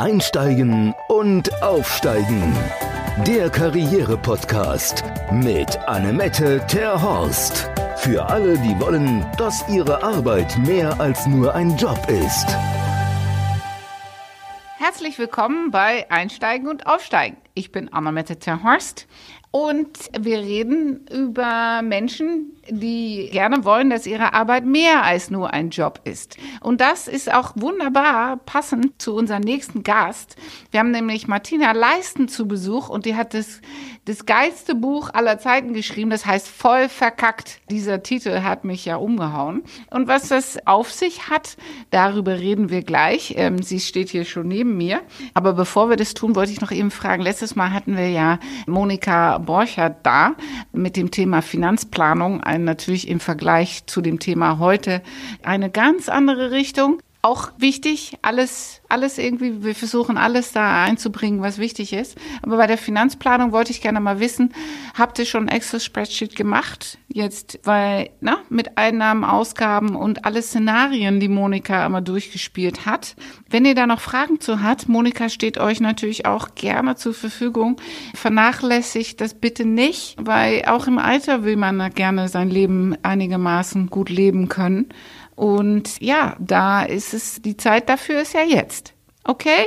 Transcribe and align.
Einsteigen 0.00 0.94
und 1.08 1.62
Aufsteigen. 1.62 2.56
Der 3.26 3.50
Karriere-Podcast 3.50 5.04
mit 5.30 5.76
Annemette 5.86 6.64
Terhorst. 6.66 7.68
Für 7.98 8.24
alle, 8.24 8.56
die 8.60 8.80
wollen, 8.80 9.26
dass 9.36 9.62
ihre 9.68 10.02
Arbeit 10.02 10.56
mehr 10.56 10.98
als 10.98 11.26
nur 11.26 11.54
ein 11.54 11.76
Job 11.76 11.98
ist. 12.08 12.46
Herzlich 14.78 15.18
willkommen 15.18 15.70
bei 15.70 16.10
Einsteigen 16.10 16.68
und 16.68 16.86
Aufsteigen. 16.86 17.36
Ich 17.60 17.72
bin 17.72 17.92
Annemette 17.92 18.38
Terhorst 18.38 19.06
und 19.52 19.98
wir 20.16 20.38
reden 20.38 21.08
über 21.10 21.82
Menschen, 21.82 22.52
die 22.68 23.28
gerne 23.32 23.64
wollen, 23.64 23.90
dass 23.90 24.06
ihre 24.06 24.32
Arbeit 24.32 24.64
mehr 24.64 25.02
als 25.02 25.28
nur 25.28 25.52
ein 25.52 25.70
Job 25.70 26.00
ist. 26.04 26.36
Und 26.60 26.80
das 26.80 27.08
ist 27.08 27.32
auch 27.32 27.52
wunderbar 27.56 28.36
passend 28.36 29.02
zu 29.02 29.12
unserem 29.12 29.42
nächsten 29.42 29.82
Gast. 29.82 30.36
Wir 30.70 30.78
haben 30.78 30.92
nämlich 30.92 31.26
Martina 31.26 31.72
Leisten 31.72 32.28
zu 32.28 32.46
Besuch 32.46 32.88
und 32.88 33.06
die 33.06 33.16
hat 33.16 33.34
das, 33.34 33.60
das 34.04 34.24
geilste 34.24 34.76
Buch 34.76 35.10
aller 35.12 35.40
Zeiten 35.40 35.74
geschrieben. 35.74 36.10
Das 36.10 36.26
heißt 36.26 36.46
Voll 36.46 36.88
verkackt. 36.88 37.60
Dieser 37.70 38.04
Titel 38.04 38.42
hat 38.42 38.64
mich 38.64 38.84
ja 38.84 38.96
umgehauen. 38.96 39.64
Und 39.90 40.06
was 40.06 40.28
das 40.28 40.64
auf 40.64 40.92
sich 40.92 41.28
hat, 41.28 41.56
darüber 41.90 42.38
reden 42.38 42.70
wir 42.70 42.82
gleich. 42.82 43.34
Ähm, 43.36 43.62
sie 43.62 43.80
steht 43.80 44.10
hier 44.10 44.24
schon 44.24 44.46
neben 44.46 44.76
mir. 44.76 45.00
Aber 45.34 45.54
bevor 45.54 45.90
wir 45.90 45.96
das 45.96 46.14
tun, 46.14 46.36
wollte 46.36 46.52
ich 46.52 46.60
noch 46.60 46.70
eben 46.70 46.92
fragen. 46.92 47.24
Letztes 47.24 47.49
Mal 47.56 47.72
hatten 47.72 47.96
wir 47.96 48.08
ja 48.10 48.38
Monika 48.66 49.38
Borchert 49.38 50.04
da 50.04 50.34
mit 50.72 50.96
dem 50.96 51.10
Thema 51.10 51.42
Finanzplanung. 51.42 52.42
Ein 52.42 52.64
natürlich 52.64 53.08
im 53.08 53.20
Vergleich 53.20 53.86
zu 53.86 54.00
dem 54.00 54.18
Thema 54.18 54.58
heute 54.58 55.02
eine 55.42 55.70
ganz 55.70 56.08
andere 56.08 56.50
Richtung. 56.50 57.00
Auch 57.22 57.52
wichtig, 57.58 58.16
alles, 58.22 58.80
alles 58.88 59.18
irgendwie, 59.18 59.62
wir 59.62 59.74
versuchen 59.74 60.16
alles 60.16 60.52
da 60.52 60.84
einzubringen, 60.84 61.42
was 61.42 61.58
wichtig 61.58 61.92
ist. 61.92 62.16
Aber 62.40 62.56
bei 62.56 62.66
der 62.66 62.78
Finanzplanung 62.78 63.52
wollte 63.52 63.72
ich 63.72 63.82
gerne 63.82 64.00
mal 64.00 64.20
wissen, 64.20 64.54
habt 64.94 65.18
ihr 65.18 65.26
schon 65.26 65.46
ein 65.46 65.54
Excel-Spreadsheet 65.54 66.34
gemacht? 66.34 66.96
Jetzt, 67.08 67.60
weil, 67.64 68.08
na, 68.20 68.38
mit 68.48 68.78
Einnahmen, 68.78 69.24
Ausgaben 69.24 69.96
und 69.96 70.24
alle 70.24 70.40
Szenarien, 70.40 71.20
die 71.20 71.28
Monika 71.28 71.84
immer 71.84 72.00
durchgespielt 72.00 72.86
hat. 72.86 73.16
Wenn 73.50 73.66
ihr 73.66 73.74
da 73.74 73.86
noch 73.86 74.00
Fragen 74.00 74.40
zu 74.40 74.62
habt, 74.62 74.88
Monika 74.88 75.28
steht 75.28 75.58
euch 75.58 75.80
natürlich 75.80 76.24
auch 76.24 76.54
gerne 76.54 76.96
zur 76.96 77.12
Verfügung. 77.12 77.76
Vernachlässigt 78.14 79.20
das 79.20 79.34
bitte 79.34 79.66
nicht, 79.66 80.16
weil 80.18 80.64
auch 80.64 80.86
im 80.86 80.98
Alter 80.98 81.44
will 81.44 81.56
man 81.56 81.92
gerne 81.92 82.28
sein 82.28 82.48
Leben 82.48 82.96
einigermaßen 83.02 83.90
gut 83.90 84.08
leben 84.08 84.48
können. 84.48 84.88
Und 85.40 86.02
ja, 86.02 86.36
da 86.38 86.82
ist 86.82 87.14
es, 87.14 87.40
die 87.40 87.56
Zeit 87.56 87.88
dafür 87.88 88.20
ist 88.20 88.34
ja 88.34 88.42
jetzt. 88.42 88.92
Okay? 89.24 89.64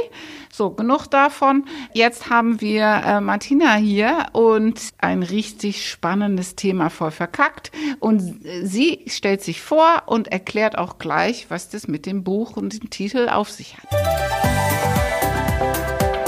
So, 0.52 0.70
genug 0.70 1.08
davon. 1.08 1.66
Jetzt 1.94 2.30
haben 2.30 2.62
wir 2.62 2.84
äh, 2.84 3.20
Martina 3.22 3.74
hier 3.74 4.28
und 4.34 4.80
ein 5.00 5.24
richtig 5.24 5.90
spannendes 5.90 6.56
Thema 6.56 6.92
voll 6.92 7.10
verkackt. 7.10 7.72
Und 8.00 8.42
sie 8.62 9.02
stellt 9.08 9.42
sich 9.42 9.64
vor 9.64 10.04
und 10.06 10.28
erklärt 10.28 10.78
auch 10.78 11.00
gleich, 11.00 11.48
was 11.50 11.70
das 11.70 11.88
mit 11.88 12.06
dem 12.06 12.24
Buch 12.24 12.56
und 12.56 12.80
dem 12.80 12.92
Titel 12.92 13.28
auf 13.28 13.50
sich 13.50 13.76
hat. 13.76 13.90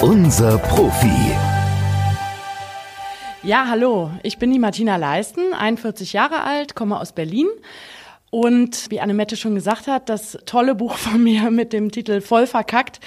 Unser 0.02 0.58
Profi. 0.58 1.36
Ja, 3.44 3.68
hallo. 3.70 4.10
Ich 4.24 4.40
bin 4.40 4.52
die 4.52 4.58
Martina 4.58 4.96
Leisten, 4.96 5.54
41 5.54 6.14
Jahre 6.14 6.42
alt, 6.42 6.74
komme 6.74 7.00
aus 7.00 7.12
Berlin 7.12 7.46
und 8.36 8.92
wie 8.92 9.00
Annemette 9.00 9.38
schon 9.38 9.56
gesagt 9.56 9.88
hat, 9.88 10.10
das 10.10 10.38
tolle 10.46 10.76
Buch 10.76 10.98
von 10.98 11.24
mir 11.24 11.50
mit 11.52 11.72
dem 11.72 11.90
Titel 11.90 12.20
Voll 12.20 12.48
verkackt, 12.48 13.00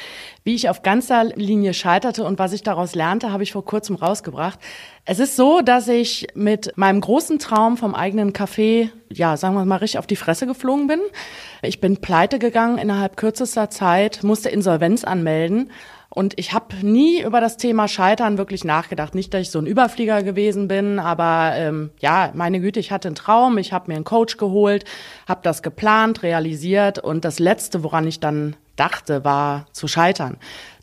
wie 0.43 0.55
ich 0.55 0.71
auf 0.71 0.81
ganzer 0.81 1.25
Linie 1.25 1.75
scheiterte 1.75 2.25
und 2.25 2.39
was 2.39 2.55
ich 2.55 2.63
daraus 2.63 2.95
lernte, 2.95 3.31
habe 3.31 3.43
ich 3.43 3.53
vor 3.53 3.63
kurzem 3.63 3.97
rausgebracht. 3.97 4.59
Es 5.05 5.19
ist 5.19 5.37
so, 5.37 5.61
dass 5.61 5.87
ich 5.87 6.29
mit 6.33 6.73
meinem 6.79 7.03
großen 7.03 7.39
Traum 7.39 7.77
vom 7.77 7.95
eigenen 7.95 8.33
Café, 8.33 8.89
ja, 9.13 9.37
sagen 9.37 9.55
wir 9.55 9.67
mal, 9.67 9.77
richtig 9.77 9.99
auf 9.99 10.07
die 10.07 10.17
Fresse 10.17 10.47
geflogen 10.47 10.87
bin. 10.87 11.01
Ich 11.61 11.79
bin 11.79 11.99
pleite 11.99 12.39
gegangen 12.39 12.79
innerhalb 12.79 13.19
kürzester 13.19 13.69
Zeit, 13.69 14.23
musste 14.23 14.49
Insolvenz 14.49 15.05
anmelden 15.05 15.71
und 16.19 16.37
ich 16.37 16.53
habe 16.53 16.75
nie 16.85 17.23
über 17.23 17.41
das 17.41 17.59
Thema 17.59 17.87
Scheitern 17.87 18.39
wirklich 18.39 18.65
nachgedacht. 18.65 19.15
Nicht, 19.15 19.33
dass 19.33 19.43
ich 19.43 19.51
so 19.53 19.61
ein 19.61 19.67
Überflieger 19.67 20.25
gewesen 20.25 20.67
bin, 20.67 20.99
aber 20.99 21.53
ähm, 21.55 21.91
ja, 22.01 22.33
meine 22.35 22.59
Güte, 22.59 22.81
ich 22.81 22.91
hatte 22.91 23.07
einen 23.07 23.15
Traum, 23.15 23.57
ich 23.57 23.73
habe 23.73 23.85
mir 23.87 23.95
einen 23.95 24.05
Coach 24.05 24.37
geholt, 24.37 24.85
habe 25.29 25.43
das 25.45 25.63
geplant, 25.63 26.25
realisiert 26.25 26.99
und 26.99 27.25
das 27.25 27.39
Letzte, 27.39 27.85
woran 27.85 28.05
ich 28.05 28.19
dann 28.19 28.57
dachte, 28.75 29.25
war 29.25 29.67
zu 29.71 29.87
scheitern. 29.87 30.39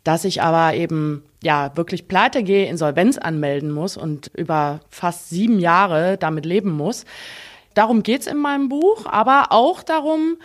Dass 0.05 0.23
ich 0.23 0.41
aber 0.41 0.73
eben 0.73 1.21
ja 1.43 1.75
wirklich 1.75 2.07
pleite 2.07 2.41
gehe, 2.41 2.69
Insolvenz 2.69 3.17
anmelden 3.17 3.73
muss 3.73 3.97
und 3.97 4.31
über 4.35 4.79
fast 4.89 5.27
sieben 5.27 5.59
Jahre 5.59 6.15
damit 6.17 6.45
leben 6.45 6.71
muss. 6.71 7.03
Darum 7.73 8.03
geht's 8.03 8.27
in 8.27 8.37
meinem 8.37 8.69
Buch, 8.69 9.05
aber 9.05 9.47
auch 9.49 9.83
darum, 9.83 10.37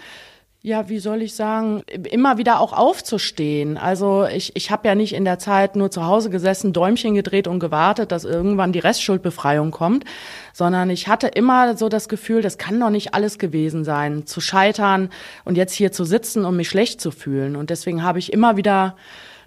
ja, 0.62 0.90
wie 0.90 0.98
soll 0.98 1.22
ich 1.22 1.34
sagen, 1.34 1.82
immer 2.10 2.36
wieder 2.36 2.60
auch 2.60 2.74
aufzustehen. 2.74 3.78
Also 3.78 4.26
ich, 4.26 4.54
ich 4.56 4.70
habe 4.70 4.86
ja 4.88 4.94
nicht 4.94 5.14
in 5.14 5.24
der 5.24 5.38
Zeit 5.38 5.74
nur 5.74 5.90
zu 5.90 6.04
Hause 6.04 6.28
gesessen, 6.28 6.74
Däumchen 6.74 7.14
gedreht 7.14 7.48
und 7.48 7.60
gewartet, 7.60 8.12
dass 8.12 8.24
irgendwann 8.24 8.72
die 8.72 8.78
Restschuldbefreiung 8.78 9.70
kommt, 9.70 10.04
sondern 10.52 10.90
ich 10.90 11.08
hatte 11.08 11.28
immer 11.28 11.78
so 11.78 11.88
das 11.88 12.10
Gefühl, 12.10 12.42
das 12.42 12.58
kann 12.58 12.78
doch 12.78 12.90
nicht 12.90 13.14
alles 13.14 13.38
gewesen 13.38 13.84
sein, 13.84 14.26
zu 14.26 14.42
scheitern 14.42 15.08
und 15.46 15.56
jetzt 15.56 15.72
hier 15.72 15.92
zu 15.92 16.04
sitzen 16.04 16.44
und 16.44 16.56
mich 16.56 16.68
schlecht 16.68 17.00
zu 17.00 17.10
fühlen. 17.10 17.56
Und 17.56 17.70
deswegen 17.70 18.02
habe 18.02 18.18
ich 18.18 18.30
immer 18.30 18.58
wieder 18.58 18.96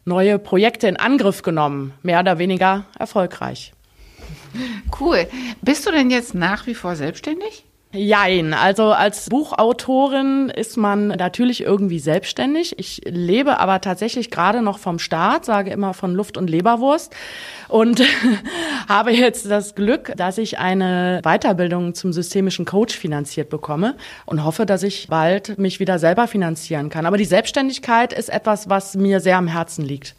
neue 0.06 0.40
Projekte 0.40 0.88
in 0.88 0.98
Angriff 0.98 1.44
genommen, 1.44 1.94
mehr 2.02 2.22
oder 2.22 2.40
weniger 2.40 2.86
erfolgreich. 2.98 3.72
Cool. 5.00 5.28
Bist 5.62 5.86
du 5.86 5.92
denn 5.92 6.10
jetzt 6.10 6.34
nach 6.34 6.66
wie 6.66 6.76
vor 6.76 6.96
selbstständig? 6.96 7.66
Jein, 7.96 8.56
also 8.56 8.86
als 8.86 9.30
Buchautorin 9.30 10.50
ist 10.50 10.78
man 10.78 11.10
natürlich 11.10 11.62
irgendwie 11.62 12.00
selbstständig. 12.00 12.80
Ich 12.80 13.02
lebe 13.06 13.60
aber 13.60 13.82
tatsächlich 13.82 14.32
gerade 14.32 14.64
noch 14.64 14.80
vom 14.80 14.98
Staat, 14.98 15.46
sage 15.46 15.70
immer 15.70 15.94
von 15.94 16.16
Luft 16.16 16.36
und 16.36 16.50
Leberwurst 16.50 17.16
und 17.70 18.02
habe 18.90 19.12
jetzt 19.12 19.46
das 19.46 19.76
Glück, 19.76 20.12
dass 20.18 20.40
ich 20.40 20.58
eine 20.58 21.22
Weiterbildung 21.22 21.94
zum 21.94 22.14
systemischen 22.14 22.66
Coach 22.66 22.98
finanziert 22.98 23.52
bekomme 23.52 23.96
und 24.26 24.44
hoffe, 24.44 24.66
dass 24.66 24.82
ich 24.82 25.08
bald 25.08 25.60
mich 25.60 25.80
wieder 25.80 26.00
selber 26.00 26.26
finanzieren 26.26 26.90
kann. 26.90 27.06
Aber 27.06 27.18
die 27.18 27.26
Selbstständigkeit 27.26 28.12
ist 28.12 28.30
etwas, 28.30 28.70
was 28.70 28.96
mir 28.96 29.20
sehr 29.20 29.38
am 29.38 29.48
Herzen 29.48 29.86
liegt. 29.86 30.16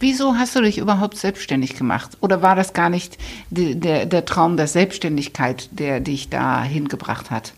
Wieso 0.00 0.36
hast 0.36 0.56
du 0.56 0.62
dich 0.62 0.78
überhaupt 0.78 1.18
selbstständig 1.18 1.76
gemacht? 1.76 2.16
Oder 2.22 2.40
war 2.40 2.56
das 2.56 2.72
gar 2.72 2.88
nicht 2.88 3.18
der, 3.50 4.06
der 4.06 4.24
Traum 4.24 4.56
der 4.56 4.66
Selbstständigkeit, 4.66 5.68
der 5.72 6.00
dich 6.00 6.30
da 6.30 6.62
hingebracht 6.62 7.30
hat? 7.30 7.52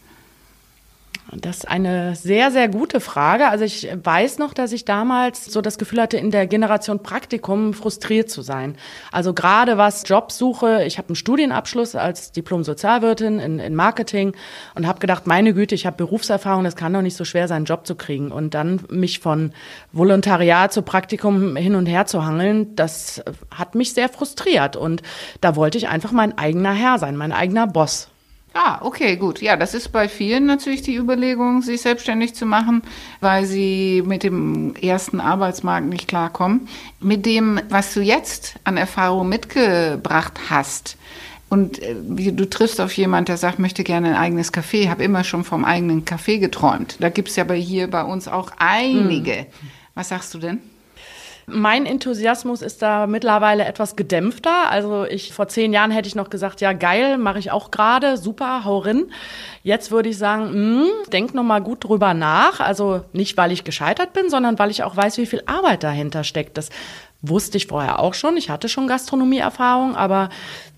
Das 1.34 1.59
ist 1.59 1.69
eine 1.69 2.15
sehr, 2.15 2.50
sehr 2.50 2.69
gute 2.69 3.00
Frage. 3.00 3.48
Also 3.48 3.65
ich 3.65 3.88
weiß 3.91 4.38
noch, 4.38 4.53
dass 4.53 4.70
ich 4.70 4.84
damals 4.84 5.47
so 5.47 5.62
das 5.62 5.78
Gefühl 5.78 6.03
hatte, 6.03 6.19
in 6.19 6.31
der 6.31 6.47
Generation 6.47 7.03
Praktikum 7.03 7.72
frustriert 7.72 8.28
zu 8.31 8.43
sein. 8.43 8.76
Also 9.12 9.32
gerade 9.32 9.78
was 9.78 10.06
Jobsuche, 10.06 10.84
ich 10.84 10.98
habe 10.98 11.09
einen 11.09 11.16
Studienabschluss 11.16 11.94
als 11.94 12.32
Diplom-Sozialwirtin 12.32 13.38
in, 13.38 13.59
in 13.60 13.75
Marketing 13.75 14.37
und 14.75 14.87
habe 14.87 15.00
gedacht, 15.00 15.26
meine 15.26 15.54
Güte, 15.54 15.75
ich 15.75 15.87
habe 15.87 15.97
Berufserfahrung, 15.97 16.65
das 16.65 16.76
kann 16.76 16.93
doch 16.93 17.00
nicht 17.00 17.16
so 17.16 17.25
schwer 17.25 17.49
sein, 17.49 17.56
einen 17.56 17.64
Job 17.64 17.87
zu 17.87 17.94
kriegen. 17.94 18.31
Und 18.31 18.53
dann 18.53 18.81
mich 18.91 19.20
von 19.20 19.53
Volontariat 19.93 20.70
zu 20.70 20.82
Praktikum 20.82 21.56
hin 21.56 21.76
und 21.76 21.87
her 21.87 22.04
zu 22.04 22.26
hangeln, 22.26 22.76
das 22.76 23.22
hat 23.50 23.75
mich 23.75 23.94
sehr 23.94 24.10
frustriert. 24.10 24.76
Und 24.76 25.03
da 25.41 25.56
wollte 25.56 25.78
ich 25.78 25.88
einfach 25.88 26.12
mein 26.12 26.37
eigener 26.37 26.75
Herr 26.75 26.99
sein, 26.99 27.16
mein 27.16 27.32
eigener 27.32 27.66
Boss. 27.66 28.12
Ah, 28.54 28.80
okay, 28.82 29.16
gut. 29.16 29.40
Ja, 29.40 29.56
das 29.56 29.72
ist 29.72 29.90
bei 29.90 30.08
vielen 30.08 30.44
natürlich 30.46 30.82
die 30.82 30.96
Überlegung, 30.96 31.62
sich 31.62 31.80
selbstständig 31.80 32.34
zu 32.34 32.44
machen, 32.44 32.82
weil 33.20 33.46
sie 33.46 34.02
mit 34.04 34.22
dem 34.22 34.75
ersten 34.76 35.20
Arbeitsmarkt 35.20 35.87
nicht 35.87 36.06
klarkommen. 36.06 36.69
Mit 37.00 37.25
dem, 37.25 37.60
was 37.70 37.94
du 37.94 38.00
jetzt 38.00 38.56
an 38.64 38.76
Erfahrung 38.76 39.28
mitgebracht 39.28 40.38
hast, 40.50 40.99
und 41.52 41.82
äh, 41.82 41.94
du 41.94 42.49
triffst 42.49 42.81
auf 42.81 42.94
jemanden, 42.94 43.26
der 43.26 43.37
sagt, 43.37 43.58
möchte 43.58 43.84
gerne 43.84 44.08
ein 44.08 44.16
eigenes 44.16 44.55
Café, 44.55 44.88
habe 44.88 45.05
immer 45.05 45.22
schon 45.22 45.44
vom 45.44 45.66
eigenen 45.66 46.06
Café 46.06 46.38
geträumt. 46.38 46.96
Da 47.00 47.10
gibt's 47.10 47.37
ja 47.37 47.44
bei 47.44 47.58
hier 47.58 47.90
bei 47.90 48.05
uns 48.05 48.26
auch 48.26 48.52
einige. 48.56 49.37
Hm. 49.37 49.46
Was 49.94 50.08
sagst 50.08 50.32
du 50.32 50.38
denn? 50.38 50.60
Mein 51.52 51.87
Enthusiasmus 51.87 52.62
ist 52.62 52.82
da 52.82 53.06
mittlerweile 53.06 53.64
etwas 53.64 53.96
gedämpfter. 53.96 54.70
Also 54.70 55.04
ich 55.04 55.32
vor 55.32 55.49
zehn 55.49 55.72
Jahren 55.72 55.90
hätte 55.90 56.08
ich 56.08 56.14
noch 56.14 56.31
gesagt, 56.31 56.60
ja 56.60 56.72
geil, 56.72 57.19
mache 57.19 57.38
ich 57.38 57.50
auch 57.50 57.70
gerade, 57.70 58.16
super, 58.16 58.64
hau 58.64 58.78
rin. 58.78 59.10
Jetzt 59.62 59.90
würde 59.90 60.08
ich 60.08 60.19
sagen, 60.19 60.44
mh, 60.44 60.84
hm, 60.84 60.90
denk 61.12 61.34
noch 61.34 61.43
mal 61.43 61.60
gut 61.60 61.84
drüber 61.84 62.14
nach. 62.14 62.60
Also 62.60 63.04
nicht, 63.12 63.37
weil 63.37 63.52
ich 63.52 63.64
gescheitert 63.64 64.12
bin, 64.12 64.31
sondern 64.31 64.58
weil 64.58 64.70
ich 64.70 64.82
auch 64.82 64.96
weiß, 64.96 65.19
wie 65.19 65.26
viel 65.26 65.43
Arbeit 65.46 65.82
dahinter 65.82 66.25
steckt. 66.25 66.56
Das 66.56 66.70
wusste 67.22 67.56
ich 67.56 67.69
vorher 67.69 68.00
auch 68.00 68.14
schon. 68.14 68.37
Ich 68.37 68.50
hatte 68.50 68.69
schon 68.69 68.88
Gastronomieerfahrung, 68.88 69.94
aber 69.94 70.28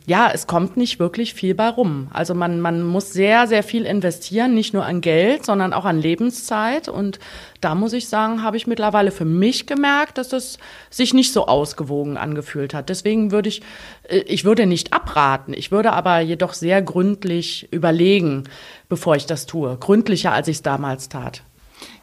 ja, 0.07 0.31
es 0.33 0.47
kommt 0.47 0.77
nicht 0.77 0.99
wirklich 0.99 1.33
viel 1.33 1.55
bei 1.55 1.69
rum. 1.69 2.09
Also 2.13 2.35
man, 2.35 2.61
man 2.61 2.83
muss 2.83 3.13
sehr, 3.13 3.47
sehr 3.47 3.63
viel 3.63 3.87
investieren, 3.87 4.53
nicht 4.53 4.75
nur 4.75 4.85
an 4.85 5.01
Geld, 5.01 5.47
sondern 5.47 5.73
auch 5.73 5.87
an 5.87 5.99
Lebenszeit. 5.99 6.91
Und 6.91 7.19
da 7.63 7.75
muss 7.75 7.95
ich 7.95 8.09
sagen, 8.09 8.43
habe 8.43 8.59
ich 8.59 8.67
mittlerweile 8.67 9.11
für 9.11 9.25
mich 9.25 9.67
gemerkt, 9.67 10.19
dass 10.19 10.35
es 10.35 10.59
sich 10.91 11.15
nicht 11.15 11.33
so 11.33 11.47
ausgewogen 11.47 12.19
angefühlt 12.19 12.75
hat. 12.75 12.91
Deswegen 12.91 13.31
würde 13.31 13.49
ich, 13.49 13.63
äh, 14.03 14.19
ich 14.19 14.45
würde 14.45 14.67
nicht 14.67 14.93
abraten. 14.93 15.55
Ich 15.55 15.73
würde 15.73 15.95
aber 15.95 16.21
jedoch 16.21 16.53
sehr 16.53 16.83
gründlich 16.83 17.73
überlegen, 17.73 18.45
bevor 18.91 19.17
ich 19.17 19.25
das 19.25 19.47
tue. 19.47 19.79
Gründlicher, 19.79 20.33
als 20.33 20.49
ich 20.49 20.57
es 20.57 20.63
damals 20.63 21.09
tat. 21.09 21.43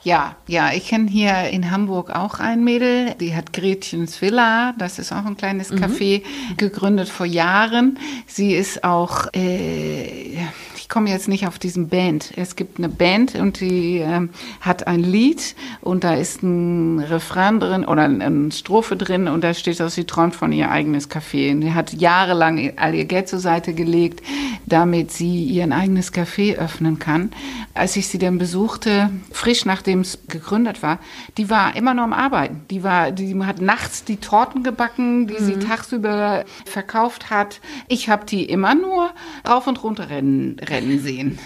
Ja, 0.03 0.35
ja, 0.47 0.71
ich 0.73 0.87
kenne 0.87 1.09
hier 1.09 1.49
in 1.49 1.69
Hamburg 1.69 2.09
auch 2.09 2.39
ein 2.39 2.63
Mädel, 2.63 3.13
die 3.19 3.35
hat 3.35 3.53
Gretchens 3.53 4.19
Villa, 4.19 4.73
das 4.79 4.97
ist 4.97 5.11
auch 5.11 5.25
ein 5.25 5.37
kleines 5.37 5.69
mhm. 5.69 5.77
Café, 5.77 6.23
gegründet 6.57 7.07
vor 7.07 7.27
Jahren. 7.27 7.99
Sie 8.25 8.55
ist 8.55 8.83
auch, 8.83 9.27
äh, 9.33 10.37
komme 10.91 11.09
jetzt 11.09 11.27
nicht 11.27 11.47
auf 11.47 11.59
diesen 11.59 11.89
Band. 11.89 12.31
Es 12.35 12.55
gibt 12.55 12.77
eine 12.77 12.89
Band 12.89 13.35
und 13.35 13.59
die 13.59 13.97
ähm, 13.97 14.29
hat 14.59 14.87
ein 14.87 14.99
Lied 14.99 15.55
und 15.81 16.03
da 16.03 16.13
ist 16.13 16.43
ein 16.43 16.99
Refrain 16.99 17.59
drin 17.59 17.85
oder 17.85 18.03
eine 18.03 18.51
Strophe 18.51 18.95
drin 18.95 19.27
und 19.27 19.43
da 19.43 19.53
steht, 19.53 19.79
dass 19.79 19.95
sie 19.95 20.05
träumt 20.05 20.35
von 20.35 20.51
ihr 20.51 20.71
eigenes 20.71 21.09
Café. 21.09 21.51
Und 21.51 21.61
die 21.61 21.73
hat 21.73 21.93
jahrelang 21.93 22.73
all 22.77 22.95
ihr 22.95 23.05
Geld 23.05 23.27
zur 23.27 23.39
Seite 23.39 23.73
gelegt, 23.73 24.21
damit 24.65 25.11
sie 25.11 25.43
ihr 25.45 25.71
eigenes 25.71 26.13
Café 26.13 26.57
öffnen 26.57 26.99
kann. 26.99 27.31
Als 27.73 27.95
ich 27.95 28.07
sie 28.07 28.17
dann 28.17 28.37
besuchte, 28.37 29.09
frisch 29.31 29.65
nachdem 29.65 29.81
nachdem 29.81 30.01
es 30.01 30.19
gegründet 30.27 30.83
war, 30.83 30.99
die 31.37 31.49
war 31.49 31.75
immer 31.75 31.93
noch 31.93 32.03
am 32.03 32.13
Arbeiten. 32.13 32.65
Die 32.69 32.83
war, 32.83 33.11
die 33.11 33.37
hat 33.43 33.61
nachts 33.61 34.03
die 34.03 34.17
Torten 34.17 34.63
gebacken, 34.63 35.27
die 35.27 35.39
mhm. 35.39 35.45
sie 35.45 35.59
tagsüber 35.59 36.45
verkauft 36.65 37.29
hat. 37.29 37.61
Ich 37.87 38.09
habe 38.09 38.25
die 38.25 38.45
immer 38.45 38.75
nur 38.75 39.11
rauf 39.47 39.67
und 39.67 39.83
runter 39.83 40.09
rennen, 40.09 40.57
rennen 40.59 40.80
sehen. 40.99 41.39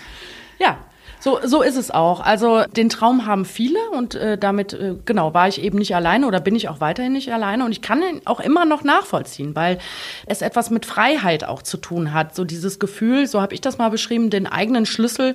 Ja, 0.60 0.78
so, 1.26 1.40
so 1.44 1.64
ist 1.64 1.76
es 1.76 1.90
auch. 1.90 2.20
Also 2.20 2.66
den 2.78 2.88
Traum 2.88 3.26
haben 3.26 3.46
viele 3.46 3.80
und 3.90 4.14
äh, 4.14 4.38
damit, 4.38 4.74
äh, 4.74 4.94
genau, 5.06 5.34
war 5.34 5.48
ich 5.48 5.60
eben 5.60 5.80
nicht 5.80 5.96
alleine 5.96 6.28
oder 6.28 6.40
bin 6.40 6.56
ich 6.56 6.70
auch 6.70 6.82
weiterhin 6.82 7.14
nicht 7.14 7.34
alleine. 7.34 7.66
Und 7.66 7.72
ich 7.72 7.82
kann 7.82 8.04
ihn 8.04 8.22
auch 8.26 8.40
immer 8.40 8.64
noch 8.64 8.84
nachvollziehen, 8.84 9.56
weil 9.56 9.80
es 10.28 10.44
etwas 10.44 10.70
mit 10.70 10.86
Freiheit 10.86 11.44
auch 11.44 11.64
zu 11.64 11.78
tun 11.78 12.14
hat. 12.14 12.36
So 12.36 12.46
dieses 12.46 12.78
Gefühl, 12.78 13.26
so 13.26 13.42
habe 13.42 13.56
ich 13.56 13.62
das 13.62 13.80
mal 13.80 13.90
beschrieben, 13.90 14.30
den 14.30 14.46
eigenen 14.46 14.86
Schlüssel 14.86 15.34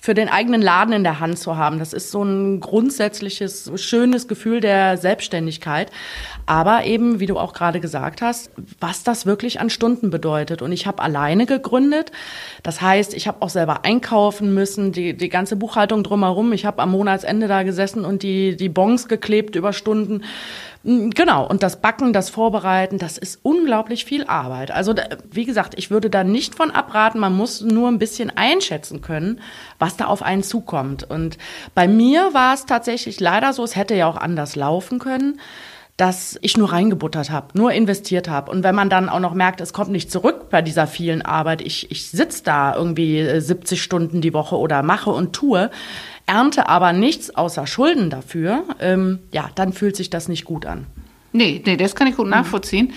für 0.00 0.14
den 0.14 0.28
eigenen 0.28 0.62
Laden 0.62 0.92
in 0.92 1.02
der 1.02 1.18
Hand 1.18 1.38
zu 1.38 1.56
haben. 1.56 1.80
Das 1.80 1.92
ist 1.92 2.12
so 2.12 2.22
ein 2.22 2.60
grundsätzliches, 2.60 3.70
schönes 3.74 4.28
Gefühl 4.28 4.60
der 4.60 4.96
Selbstständigkeit. 4.96 5.90
Aber 6.46 6.84
eben, 6.84 7.18
wie 7.18 7.26
du 7.26 7.36
auch 7.36 7.52
gerade 7.52 7.80
gesagt 7.80 8.22
hast, 8.22 8.50
was 8.80 9.02
das 9.02 9.26
wirklich 9.26 9.60
an 9.60 9.70
Stunden 9.70 10.10
bedeutet. 10.10 10.62
Und 10.62 10.70
ich 10.70 10.86
habe 10.86 11.02
alleine 11.02 11.46
gegründet. 11.46 12.12
Das 12.62 12.80
heißt, 12.80 13.12
ich 13.12 13.26
habe 13.26 13.42
auch 13.42 13.50
selber 13.50 13.84
einkaufen 13.84 14.54
müssen, 14.54 14.92
die, 14.92 15.16
die 15.16 15.28
ganze 15.28 15.56
Buchhaltung 15.56 16.04
drumherum. 16.04 16.52
Ich 16.52 16.64
habe 16.64 16.80
am 16.80 16.92
Monatsende 16.92 17.48
da 17.48 17.64
gesessen 17.64 18.04
und 18.04 18.22
die, 18.22 18.56
die 18.56 18.68
Bons 18.68 19.08
geklebt 19.08 19.56
über 19.56 19.72
Stunden. 19.72 20.22
Mm, 20.82 21.10
genau, 21.10 21.46
und 21.46 21.62
das 21.62 21.80
Backen, 21.80 22.12
das 22.12 22.30
Vorbereiten, 22.30 22.98
das 22.98 23.18
ist 23.18 23.40
unglaublich 23.42 24.04
viel 24.04 24.24
Arbeit. 24.24 24.70
Also 24.70 24.94
wie 25.30 25.44
gesagt, 25.44 25.74
ich 25.76 25.90
würde 25.90 26.10
da 26.10 26.24
nicht 26.24 26.54
von 26.54 26.70
abraten, 26.70 27.20
man 27.20 27.36
muss 27.36 27.60
nur 27.60 27.88
ein 27.88 27.98
bisschen 27.98 28.30
einschätzen 28.36 29.00
können, 29.00 29.40
was 29.78 29.96
da 29.96 30.06
auf 30.06 30.22
einen 30.22 30.42
zukommt. 30.42 31.08
Und 31.08 31.38
bei 31.74 31.88
mir 31.88 32.32
war 32.32 32.54
es 32.54 32.66
tatsächlich 32.66 33.20
leider 33.20 33.52
so, 33.52 33.64
es 33.64 33.76
hätte 33.76 33.94
ja 33.94 34.08
auch 34.08 34.16
anders 34.16 34.56
laufen 34.56 34.98
können 34.98 35.40
dass 35.98 36.38
ich 36.42 36.56
nur 36.56 36.70
reingebuttert 36.70 37.30
habe, 37.30 37.58
nur 37.58 37.72
investiert 37.72 38.28
habe. 38.28 38.52
Und 38.52 38.62
wenn 38.62 38.74
man 38.74 38.88
dann 38.88 39.08
auch 39.08 39.18
noch 39.18 39.34
merkt, 39.34 39.60
es 39.60 39.72
kommt 39.72 39.90
nicht 39.90 40.12
zurück 40.12 40.48
bei 40.48 40.62
dieser 40.62 40.86
vielen 40.86 41.22
Arbeit, 41.22 41.60
ich, 41.60 41.90
ich 41.90 42.08
sitze 42.08 42.44
da 42.44 42.76
irgendwie 42.76 43.40
70 43.40 43.82
Stunden 43.82 44.20
die 44.20 44.32
Woche 44.32 44.56
oder 44.56 44.84
mache 44.84 45.10
und 45.10 45.32
tue, 45.32 45.72
ernte 46.28 46.68
aber 46.68 46.92
nichts 46.92 47.34
außer 47.34 47.66
Schulden 47.66 48.10
dafür, 48.10 48.64
ähm, 48.80 49.18
ja, 49.32 49.50
dann 49.54 49.72
fühlt 49.72 49.96
sich 49.96 50.10
das 50.10 50.28
nicht 50.28 50.44
gut 50.44 50.66
an. 50.66 50.86
Nee, 51.32 51.62
nee, 51.64 51.76
das 51.76 51.94
kann 51.94 52.06
ich 52.06 52.16
gut 52.16 52.26
mhm. 52.26 52.32
nachvollziehen. 52.32 52.92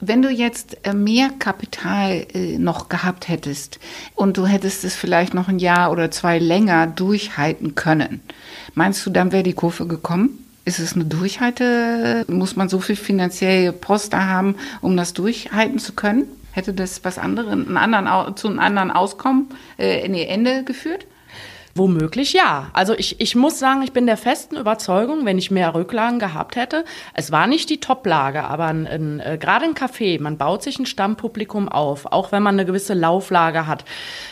Wenn 0.00 0.22
du 0.22 0.30
jetzt 0.30 0.76
äh, 0.86 0.92
mehr 0.92 1.30
Kapital 1.38 2.26
äh, 2.34 2.58
noch 2.58 2.88
gehabt 2.88 3.28
hättest 3.28 3.80
und 4.14 4.36
du 4.36 4.46
hättest 4.46 4.84
es 4.84 4.94
vielleicht 4.94 5.34
noch 5.34 5.48
ein 5.48 5.58
Jahr 5.58 5.90
oder 5.90 6.10
zwei 6.10 6.38
länger 6.38 6.86
durchhalten 6.86 7.74
können, 7.74 8.20
meinst 8.74 9.04
du, 9.04 9.10
dann 9.10 9.32
wäre 9.32 9.42
die 9.42 9.54
Kurve 9.54 9.86
gekommen? 9.86 10.44
Ist 10.64 10.78
es 10.80 10.94
eine 10.94 11.04
Durchhalte? 11.04 12.24
Muss 12.28 12.56
man 12.56 12.68
so 12.68 12.80
viel 12.80 12.96
finanzielle 12.96 13.72
Poster 13.72 14.26
haben, 14.28 14.56
um 14.80 14.96
das 14.96 15.12
durchhalten 15.12 15.78
zu 15.78 15.94
können? 15.94 16.24
Hätte 16.52 16.72
das 16.72 17.04
was 17.04 17.18
anderes, 17.18 17.52
einen 17.52 17.76
anderen, 17.76 18.36
zu 18.36 18.48
einem 18.48 18.58
anderen 18.58 18.90
Auskommen, 18.90 19.48
äh, 19.78 20.06
nee, 20.08 20.24
Ende 20.24 20.64
geführt? 20.64 21.06
Womöglich 21.76 22.32
ja. 22.32 22.70
Also 22.72 22.94
ich, 22.94 23.20
ich 23.20 23.36
muss 23.36 23.58
sagen, 23.58 23.82
ich 23.82 23.92
bin 23.92 24.06
der 24.06 24.16
festen 24.16 24.56
Überzeugung, 24.56 25.26
wenn 25.26 25.36
ich 25.36 25.50
mehr 25.50 25.74
Rücklagen 25.74 26.18
gehabt 26.18 26.56
hätte, 26.56 26.86
es 27.12 27.32
war 27.32 27.46
nicht 27.46 27.68
die 27.68 27.80
Toplage, 27.80 28.44
aber 28.44 28.64
ein, 28.64 28.86
ein, 28.86 29.20
äh, 29.20 29.36
gerade 29.38 29.66
ein 29.66 29.74
Café, 29.74 30.18
man 30.18 30.38
baut 30.38 30.62
sich 30.62 30.78
ein 30.78 30.86
Stammpublikum 30.86 31.68
auf, 31.68 32.06
auch 32.06 32.32
wenn 32.32 32.42
man 32.42 32.54
eine 32.54 32.64
gewisse 32.64 32.94
Lauflage 32.94 33.66
hat, 33.66 33.84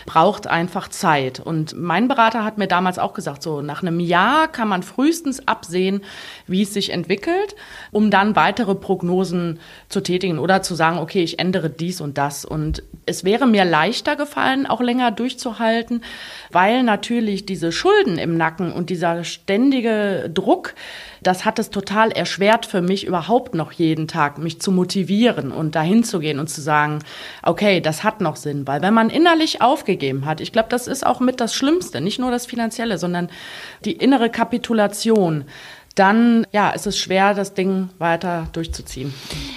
braucht 0.06 0.46
einfach 0.46 0.88
Zeit. 0.88 1.38
Und 1.38 1.76
mein 1.78 2.08
Berater 2.08 2.44
hat 2.44 2.56
mir 2.56 2.66
damals 2.66 2.98
auch 2.98 3.12
gesagt, 3.12 3.42
so 3.42 3.60
nach 3.60 3.82
einem 3.82 4.00
Jahr 4.00 4.48
kann 4.48 4.68
man 4.68 4.82
frühestens 4.82 5.46
absehen, 5.46 6.00
wie 6.46 6.62
es 6.62 6.72
sich 6.72 6.94
entwickelt, 6.94 7.56
um 7.90 8.10
dann 8.10 8.36
weitere 8.36 8.74
Prognosen 8.74 9.60
zu 9.90 10.00
tätigen 10.00 10.38
oder 10.38 10.62
zu 10.62 10.74
sagen, 10.74 10.96
okay, 10.96 11.22
ich 11.22 11.38
ändere 11.38 11.68
dies 11.68 12.00
und 12.00 12.16
das. 12.16 12.46
Und 12.46 12.82
es 13.04 13.22
wäre 13.22 13.46
mir 13.46 13.66
leichter 13.66 14.16
gefallen, 14.16 14.64
auch 14.64 14.80
länger 14.80 15.10
durchzuhalten, 15.10 16.02
weil 16.50 16.82
natürlich 16.84 17.33
natürlich 17.34 17.46
diese 17.46 17.72
Schulden 17.72 18.18
im 18.18 18.36
Nacken 18.36 18.72
und 18.72 18.90
dieser 18.90 19.24
ständige 19.24 20.30
Druck, 20.32 20.74
das 21.22 21.44
hat 21.44 21.58
es 21.58 21.70
total 21.70 22.12
erschwert 22.12 22.64
für 22.64 22.80
mich 22.80 23.06
überhaupt 23.06 23.54
noch 23.54 23.72
jeden 23.72 24.06
Tag, 24.06 24.38
mich 24.38 24.60
zu 24.60 24.70
motivieren 24.70 25.50
und 25.50 25.74
dahin 25.74 26.04
zu 26.04 26.20
gehen 26.20 26.38
und 26.38 26.48
zu 26.48 26.60
sagen, 26.60 27.00
okay, 27.42 27.80
das 27.80 28.04
hat 28.04 28.20
noch 28.20 28.36
Sinn, 28.36 28.66
weil 28.68 28.82
wenn 28.82 28.94
man 28.94 29.10
innerlich 29.10 29.60
aufgegeben 29.62 30.26
hat, 30.26 30.40
ich 30.40 30.52
glaube, 30.52 30.68
das 30.68 30.86
ist 30.86 31.04
auch 31.04 31.18
mit 31.18 31.40
das 31.40 31.54
Schlimmste, 31.54 32.00
nicht 32.00 32.20
nur 32.20 32.30
das 32.30 32.46
Finanzielle, 32.46 32.98
sondern 32.98 33.28
die 33.84 33.92
innere 33.92 34.30
Kapitulation, 34.30 35.44
dann 35.94 36.46
ja, 36.52 36.70
ist 36.70 36.86
es 36.86 36.98
schwer, 36.98 37.34
das 37.34 37.54
Ding 37.54 37.88
weiter 37.98 38.48
durchzuziehen. 38.52 39.14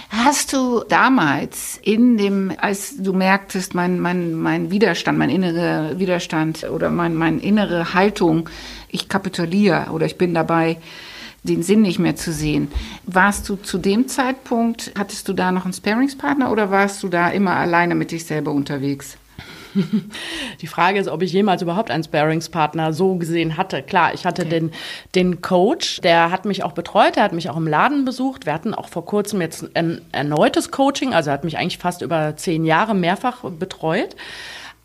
Hast 0.09 0.53
du 0.53 0.83
damals 0.87 1.79
in 1.81 2.17
dem, 2.17 2.53
als 2.57 2.97
du 2.97 3.13
merktest, 3.13 3.73
mein, 3.73 3.99
mein, 3.99 4.33
mein 4.33 4.69
Widerstand, 4.69 5.17
mein 5.17 5.29
innerer 5.29 5.97
Widerstand 5.97 6.63
oder 6.69 6.89
mein, 6.89 7.15
meine 7.15 7.41
innere 7.41 7.93
Haltung, 7.93 8.49
ich 8.89 9.09
kapituliere 9.09 9.87
oder 9.91 10.05
ich 10.05 10.17
bin 10.17 10.33
dabei, 10.33 10.77
den 11.43 11.63
Sinn 11.63 11.81
nicht 11.81 11.99
mehr 11.99 12.15
zu 12.15 12.31
sehen. 12.31 12.69
Warst 13.05 13.47
du 13.49 13.55
zu 13.55 13.77
dem 13.77 14.07
Zeitpunkt, 14.07 14.91
hattest 14.97 15.27
du 15.27 15.33
da 15.33 15.51
noch 15.51 15.63
einen 15.63 15.73
Sparingspartner 15.73 16.51
oder 16.51 16.71
warst 16.71 17.01
du 17.03 17.07
da 17.07 17.29
immer 17.29 17.55
alleine 17.55 17.95
mit 17.95 18.11
dich 18.11 18.25
selber 18.25 18.51
unterwegs? 18.51 19.17
Die 20.61 20.67
Frage 20.67 20.99
ist, 20.99 21.07
ob 21.07 21.21
ich 21.21 21.31
jemals 21.33 21.61
überhaupt 21.61 21.91
einen 21.91 22.03
Sparingspartner 22.03 22.93
so 22.93 23.15
gesehen 23.15 23.57
hatte. 23.57 23.83
Klar, 23.83 24.13
ich 24.13 24.25
hatte 24.25 24.43
okay. 24.43 24.49
den, 24.49 24.71
den 25.15 25.41
Coach, 25.41 26.01
der 26.01 26.31
hat 26.31 26.45
mich 26.45 26.63
auch 26.63 26.73
betreut, 26.73 27.15
der 27.15 27.23
hat 27.23 27.33
mich 27.33 27.49
auch 27.49 27.57
im 27.57 27.67
Laden 27.67 28.05
besucht. 28.05 28.45
Wir 28.45 28.53
hatten 28.53 28.73
auch 28.73 28.89
vor 28.89 29.05
kurzem 29.05 29.41
jetzt 29.41 29.75
ein 29.75 30.01
erneutes 30.11 30.71
Coaching, 30.71 31.13
also 31.13 31.29
er 31.29 31.33
hat 31.33 31.43
mich 31.43 31.57
eigentlich 31.57 31.77
fast 31.77 32.01
über 32.01 32.35
zehn 32.37 32.65
Jahre 32.65 32.95
mehrfach 32.95 33.43
betreut. 33.43 34.15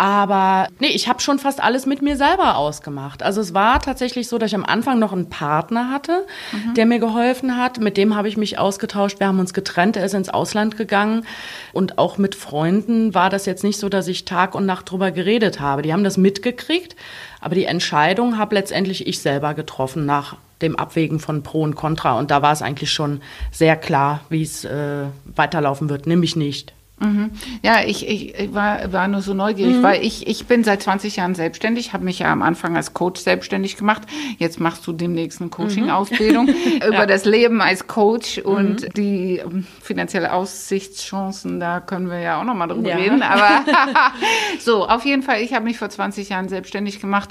Aber 0.03 0.67
nee, 0.81 0.89
ich 0.89 1.07
habe 1.07 1.21
schon 1.21 1.39
fast 1.39 1.63
alles 1.63 1.87
mit 1.87 2.03
mir 2.03 2.17
selber 2.17 2.57
ausgemacht. 2.57 3.23
Also 3.23 3.41
es 3.41 3.55
war 3.55 3.81
tatsächlich 3.81 4.27
so, 4.27 4.37
dass 4.37 4.51
ich 4.51 4.57
am 4.57 4.65
Anfang 4.65 4.99
noch 4.99 5.13
einen 5.13 5.31
Partner 5.31 5.91
hatte, 5.91 6.27
mhm. 6.51 6.75
der 6.75 6.87
mir 6.87 6.99
geholfen 6.99 7.57
hat. 7.57 7.79
Mit 7.79 7.97
dem 7.97 8.17
habe 8.17 8.27
ich 8.27 8.37
mich 8.37 8.59
ausgetauscht. 8.59 9.21
Wir 9.21 9.29
haben 9.29 9.39
uns 9.39 9.55
getrennt. 9.55 9.97
Er 9.97 10.05
ist 10.05 10.15
ins 10.15 10.29
Ausland 10.29 10.77
gegangen. 10.77 11.25
Und 11.73 11.99
auch 11.99 12.19
mit 12.19 12.35
Freunden 12.35 13.15
war 13.15 13.31
das 13.31 13.47
jetzt 13.47 13.63
nicht 13.63 13.79
so, 13.79 13.89
dass 13.89 14.09
ich 14.09 14.25
Tag 14.25 14.57
und 14.57 14.67
Nacht 14.67 14.91
drüber 14.91 15.13
geredet 15.13 15.61
habe. 15.61 15.83
Die 15.83 15.93
haben 15.93 16.03
das 16.03 16.17
mitgekriegt. 16.17 16.97
Aber 17.41 17.55
die 17.55 17.67
Entscheidung 17.67 18.39
habe 18.39 18.57
letztendlich 18.57 19.07
ich 19.07 19.21
selber 19.21 19.55
getroffen 19.55 20.05
nach 20.05 20.35
dem 20.63 20.75
Abwägen 20.75 21.21
von 21.21 21.45
Pro 21.45 21.63
und 21.63 21.77
Contra. 21.77 22.19
Und 22.19 22.33
da 22.33 22.43
war 22.43 22.53
es 22.53 22.61
eigentlich 22.61 22.91
schon 22.91 23.21
sehr 23.53 23.77
klar, 23.77 24.23
wie 24.31 24.43
es 24.43 24.65
äh, 24.65 25.05
weiterlaufen 25.37 25.89
wird, 25.89 26.09
nämlich 26.09 26.35
nicht. 26.35 26.73
Mhm. 27.03 27.31
Ja, 27.63 27.83
ich, 27.85 28.09
ich 28.09 28.55
war, 28.55 28.93
war 28.93 29.09
nur 29.09 29.23
so 29.23 29.35
neugierig, 29.35 29.77
mhm. 29.77 29.83
weil 29.83 30.05
ich, 30.05 30.27
ich 30.27 30.47
bin 30.47 30.63
seit 30.63 30.83
20 30.83 31.17
Jahren 31.17 31.35
selbstständig, 31.35 31.93
habe 31.93 32.05
mich 32.05 32.21
ja 32.21 32.33
am 32.33 32.43
Anfang 32.43 32.77
als 32.77 32.95
Coach 32.95 33.21
selbstständig 33.21 33.77
gemacht. 33.77 34.03
Jetzt 34.39 34.61
machst 34.61 34.87
du 34.87 34.93
demnächst 34.93 35.41
eine 35.41 35.51
Coaching-Ausbildung 35.51 36.47
mhm. 36.47 36.53
über 36.87 36.93
ja. 36.95 37.07
das 37.07 37.25
Leben 37.25 37.61
als 37.61 37.87
Coach 37.87 38.39
und 38.39 38.83
mhm. 38.83 38.89
die 38.97 39.39
ähm, 39.39 39.67
finanzielle 39.81 40.33
Aussichtschancen, 40.33 41.59
da 41.59 41.81
können 41.81 42.09
wir 42.09 42.21
ja 42.21 42.41
auch 42.41 42.45
nochmal 42.45 42.69
drüber 42.69 42.91
ja. 42.91 42.97
reden. 42.97 43.23
Aber 43.23 43.65
so, 44.61 44.87
auf 44.87 45.05
jeden 45.05 45.23
Fall, 45.23 45.41
ich 45.43 45.55
habe 45.55 45.65
mich 45.65 45.79
vor 45.79 45.91
20 45.91 46.29
Jahren 46.29 46.49
selbstständig 46.49 47.01
gemacht 47.01 47.31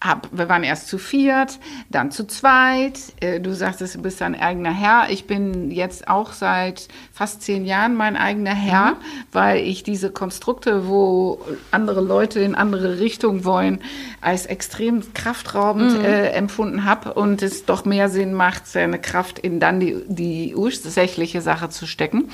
hab, 0.00 0.28
wir 0.36 0.48
waren 0.48 0.62
erst 0.62 0.88
zu 0.88 0.98
viert, 0.98 1.58
dann 1.90 2.10
zu 2.10 2.26
zweit. 2.26 3.00
Äh, 3.20 3.40
du 3.40 3.54
sagtest, 3.54 3.96
du 3.96 4.02
bist 4.02 4.20
dein 4.20 4.34
eigener 4.38 4.72
Herr. 4.72 5.10
Ich 5.10 5.26
bin 5.26 5.70
jetzt 5.70 6.08
auch 6.08 6.32
seit 6.32 6.88
fast 7.12 7.42
zehn 7.42 7.64
Jahren 7.64 7.94
mein 7.94 8.16
eigener 8.16 8.54
Herr, 8.54 8.92
mhm. 8.92 8.97
Weil 9.32 9.66
ich 9.66 9.82
diese 9.82 10.10
Konstrukte, 10.10 10.88
wo 10.88 11.40
andere 11.70 12.00
Leute 12.00 12.40
in 12.40 12.54
andere 12.54 12.98
Richtungen 12.98 13.44
wollen, 13.44 13.80
als 14.20 14.46
extrem 14.46 15.02
kraftraubend 15.14 15.98
mhm. 15.98 16.04
äh, 16.04 16.28
empfunden 16.30 16.84
habe 16.84 17.14
und 17.14 17.42
es 17.42 17.64
doch 17.64 17.84
mehr 17.84 18.08
Sinn 18.08 18.32
macht, 18.34 18.66
seine 18.66 18.98
Kraft 18.98 19.38
in 19.38 19.60
dann 19.60 19.80
die, 19.80 19.96
die 20.08 20.54
ursächliche 20.54 21.40
Sache 21.40 21.68
zu 21.68 21.86
stecken. 21.86 22.30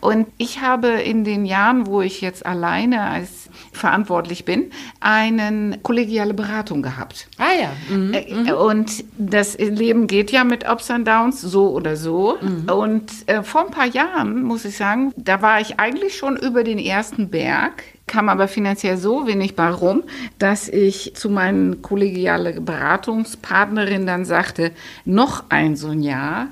Und 0.00 0.26
ich 0.38 0.60
habe 0.60 0.88
in 0.88 1.24
den 1.24 1.44
Jahren, 1.44 1.86
wo 1.86 2.00
ich 2.00 2.20
jetzt 2.20 2.44
alleine 2.46 3.02
als 3.02 3.48
verantwortlich 3.72 4.44
bin, 4.44 4.70
eine 5.00 5.78
kollegiale 5.82 6.34
Beratung 6.34 6.82
gehabt. 6.82 7.28
Ah 7.38 7.52
ja. 7.60 7.94
Mhm. 7.94 8.14
Äh, 8.14 8.34
mhm. 8.34 8.48
Und 8.50 9.04
das 9.18 9.56
Leben 9.58 10.06
geht 10.06 10.30
ja 10.30 10.44
mit 10.44 10.68
Ups 10.68 10.90
und 10.90 11.06
Downs 11.06 11.40
so 11.40 11.70
oder 11.70 11.96
so. 11.96 12.38
Mhm. 12.40 12.70
Und 12.70 13.10
äh, 13.26 13.42
vor 13.42 13.66
ein 13.66 13.70
paar 13.70 13.86
Jahren, 13.86 14.42
muss 14.42 14.64
ich 14.64 14.76
sagen, 14.76 15.12
da 15.16 15.42
war 15.42 15.60
ich 15.60 15.78
eigentlich 15.78 16.05
schon 16.10 16.36
über 16.36 16.64
den 16.64 16.78
ersten 16.78 17.30
Berg 17.30 17.82
kam 18.06 18.28
aber 18.28 18.46
finanziell 18.46 18.96
so 18.98 19.26
wenig 19.26 19.56
bei 19.56 19.68
rum, 19.68 20.04
dass 20.38 20.68
ich 20.68 21.14
zu 21.16 21.28
meinen 21.28 21.82
kollegiale 21.82 22.60
Beratungspartnerin 22.60 24.06
dann 24.06 24.24
sagte, 24.24 24.72
noch 25.04 25.44
ein 25.48 25.76
so 25.76 25.88
ein 25.88 26.02
Jahr, 26.02 26.48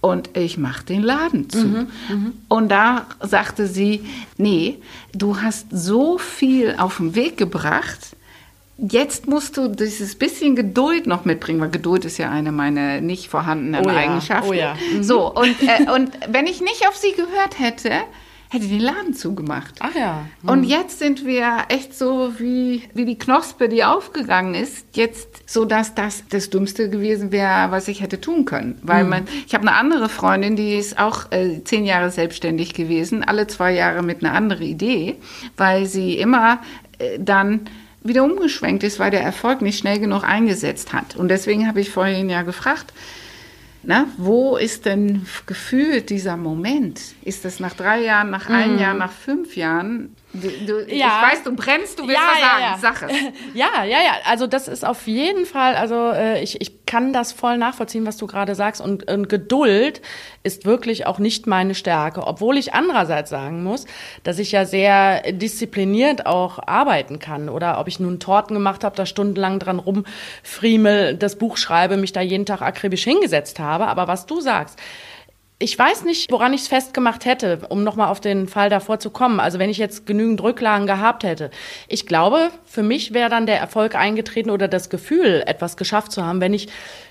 und 0.00 0.36
ich 0.36 0.58
mache 0.58 0.84
den 0.84 1.02
Laden 1.02 1.50
zu. 1.50 1.66
Mhm, 1.66 1.88
mh. 2.08 2.30
Und 2.48 2.68
da 2.68 3.06
sagte 3.20 3.66
sie, 3.66 4.04
nee, 4.36 4.78
du 5.12 5.40
hast 5.40 5.66
so 5.72 6.18
viel 6.18 6.76
auf 6.78 6.98
den 6.98 7.16
Weg 7.16 7.36
gebracht, 7.36 8.16
jetzt 8.78 9.26
musst 9.26 9.56
du 9.56 9.68
dieses 9.68 10.14
bisschen 10.14 10.54
Geduld 10.54 11.08
noch 11.08 11.24
mitbringen, 11.24 11.60
weil 11.60 11.70
Geduld 11.70 12.04
ist 12.04 12.16
ja 12.16 12.30
eine 12.30 12.52
meiner 12.52 13.00
nicht 13.00 13.28
vorhandenen 13.28 13.84
oh 13.84 13.90
ja, 13.90 13.96
Eigenschaften. 13.96 14.50
Oh 14.50 14.52
ja. 14.52 14.76
Mhm. 14.94 15.02
So, 15.02 15.34
und, 15.34 15.56
äh, 15.62 15.90
und 15.92 16.10
wenn 16.28 16.46
ich 16.46 16.60
nicht 16.60 16.86
auf 16.88 16.96
sie 16.96 17.12
gehört 17.12 17.58
hätte, 17.58 17.90
hätte 18.48 18.66
den 18.66 18.80
Laden 18.80 19.14
zugemacht. 19.14 19.74
Ach 19.80 19.94
ja. 19.94 20.26
Hm. 20.42 20.48
Und 20.50 20.64
jetzt 20.64 20.98
sind 20.98 21.24
wir 21.26 21.64
echt 21.68 21.96
so 21.96 22.32
wie, 22.38 22.82
wie 22.94 23.04
die 23.04 23.18
Knospe, 23.18 23.68
die 23.68 23.84
aufgegangen 23.84 24.54
ist. 24.54 24.86
Jetzt 24.94 25.50
so, 25.50 25.64
dass 25.64 25.94
das 25.94 26.24
das 26.28 26.50
Dümmste 26.50 26.88
gewesen 26.88 27.30
wäre, 27.30 27.70
was 27.70 27.88
ich 27.88 28.00
hätte 28.00 28.20
tun 28.20 28.44
können. 28.44 28.78
Weil 28.82 29.02
hm. 29.02 29.08
man, 29.08 29.28
ich 29.46 29.54
habe 29.54 29.66
eine 29.66 29.76
andere 29.76 30.08
Freundin, 30.08 30.56
die 30.56 30.76
ist 30.76 30.98
auch 30.98 31.30
äh, 31.30 31.62
zehn 31.64 31.84
Jahre 31.84 32.10
selbstständig 32.10 32.74
gewesen, 32.74 33.22
alle 33.22 33.46
zwei 33.46 33.72
Jahre 33.72 34.02
mit 34.02 34.24
einer 34.24 34.34
anderen 34.34 34.64
Idee, 34.64 35.16
weil 35.56 35.86
sie 35.86 36.18
immer 36.18 36.60
äh, 36.98 37.18
dann 37.18 37.68
wieder 38.02 38.24
umgeschwenkt 38.24 38.82
ist, 38.84 38.98
weil 38.98 39.10
der 39.10 39.22
Erfolg 39.22 39.60
nicht 39.60 39.78
schnell 39.78 39.98
genug 39.98 40.24
eingesetzt 40.24 40.92
hat. 40.92 41.16
Und 41.16 41.28
deswegen 41.28 41.66
habe 41.66 41.80
ich 41.80 41.90
vorhin 41.90 42.30
ja 42.30 42.42
gefragt, 42.42 42.92
na, 43.88 44.06
wo 44.18 44.58
ist 44.58 44.84
denn 44.84 45.24
gefühlt 45.46 46.10
dieser 46.10 46.36
Moment? 46.36 47.00
Ist 47.22 47.46
das 47.46 47.58
nach 47.58 47.72
drei 47.72 48.02
Jahren, 48.02 48.28
nach 48.28 48.50
einem 48.50 48.76
mm. 48.76 48.80
Jahr, 48.80 48.92
nach 48.92 49.10
fünf 49.10 49.56
Jahren? 49.56 50.14
Du, 50.34 50.46
du, 50.46 50.94
ja. 50.94 51.06
Ich 51.06 51.32
weiß, 51.32 51.44
du 51.44 51.56
brennst, 51.56 51.98
du 51.98 52.06
willst 52.06 52.20
ja, 52.20 52.28
was 52.30 52.82
sagen, 52.82 53.08
ja, 53.10 53.16
es. 53.16 53.32
Ja, 53.54 53.84
ja, 53.84 54.02
ja, 54.02 54.12
also 54.26 54.46
das 54.46 54.68
ist 54.68 54.84
auf 54.84 55.06
jeden 55.06 55.46
Fall, 55.46 55.74
also 55.74 56.10
äh, 56.10 56.42
ich, 56.42 56.60
ich 56.60 56.77
kann 56.88 57.12
das 57.12 57.32
voll 57.32 57.58
nachvollziehen, 57.58 58.06
was 58.06 58.16
du 58.16 58.26
gerade 58.26 58.54
sagst. 58.54 58.80
Und, 58.80 59.10
und 59.10 59.28
Geduld 59.28 60.00
ist 60.42 60.64
wirklich 60.64 61.06
auch 61.06 61.18
nicht 61.18 61.46
meine 61.46 61.74
Stärke, 61.74 62.26
obwohl 62.26 62.56
ich 62.56 62.72
andererseits 62.72 63.28
sagen 63.28 63.62
muss, 63.62 63.84
dass 64.22 64.38
ich 64.38 64.52
ja 64.52 64.64
sehr 64.64 65.32
diszipliniert 65.32 66.24
auch 66.24 66.58
arbeiten 66.66 67.18
kann. 67.18 67.50
Oder 67.50 67.78
ob 67.78 67.88
ich 67.88 68.00
nun 68.00 68.20
Torten 68.20 68.54
gemacht 68.54 68.84
habe, 68.84 68.96
da 68.96 69.04
stundenlang 69.04 69.58
dran 69.58 69.78
rumfriemel, 69.78 71.14
das 71.14 71.36
Buch 71.36 71.58
schreibe, 71.58 71.98
mich 71.98 72.14
da 72.14 72.22
jeden 72.22 72.46
Tag 72.46 72.62
akribisch 72.62 73.04
hingesetzt 73.04 73.60
habe, 73.60 73.86
aber 73.86 74.08
was 74.08 74.24
du 74.24 74.40
sagst, 74.40 74.78
ich 75.60 75.76
weiß 75.76 76.04
nicht, 76.04 76.30
woran 76.30 76.52
ich 76.52 76.62
es 76.62 76.68
festgemacht 76.68 77.24
hätte, 77.24 77.60
um 77.68 77.82
nochmal 77.82 78.08
auf 78.08 78.20
den 78.20 78.46
Fall 78.46 78.70
davor 78.70 79.00
zu 79.00 79.10
kommen. 79.10 79.40
Also 79.40 79.58
wenn 79.58 79.70
ich 79.70 79.78
jetzt 79.78 80.06
genügend 80.06 80.40
Rücklagen 80.40 80.86
gehabt 80.86 81.24
hätte. 81.24 81.50
Ich 81.88 82.06
glaube, 82.06 82.50
für 82.64 82.84
mich 82.84 83.12
wäre 83.12 83.28
dann 83.28 83.46
der 83.46 83.58
Erfolg 83.58 83.96
eingetreten 83.96 84.50
oder 84.50 84.68
das 84.68 84.88
Gefühl, 84.88 85.42
etwas 85.46 85.76
geschafft 85.76 86.12
zu 86.12 86.24
haben, 86.24 86.40
wenn 86.40 86.54
ich 86.54 86.68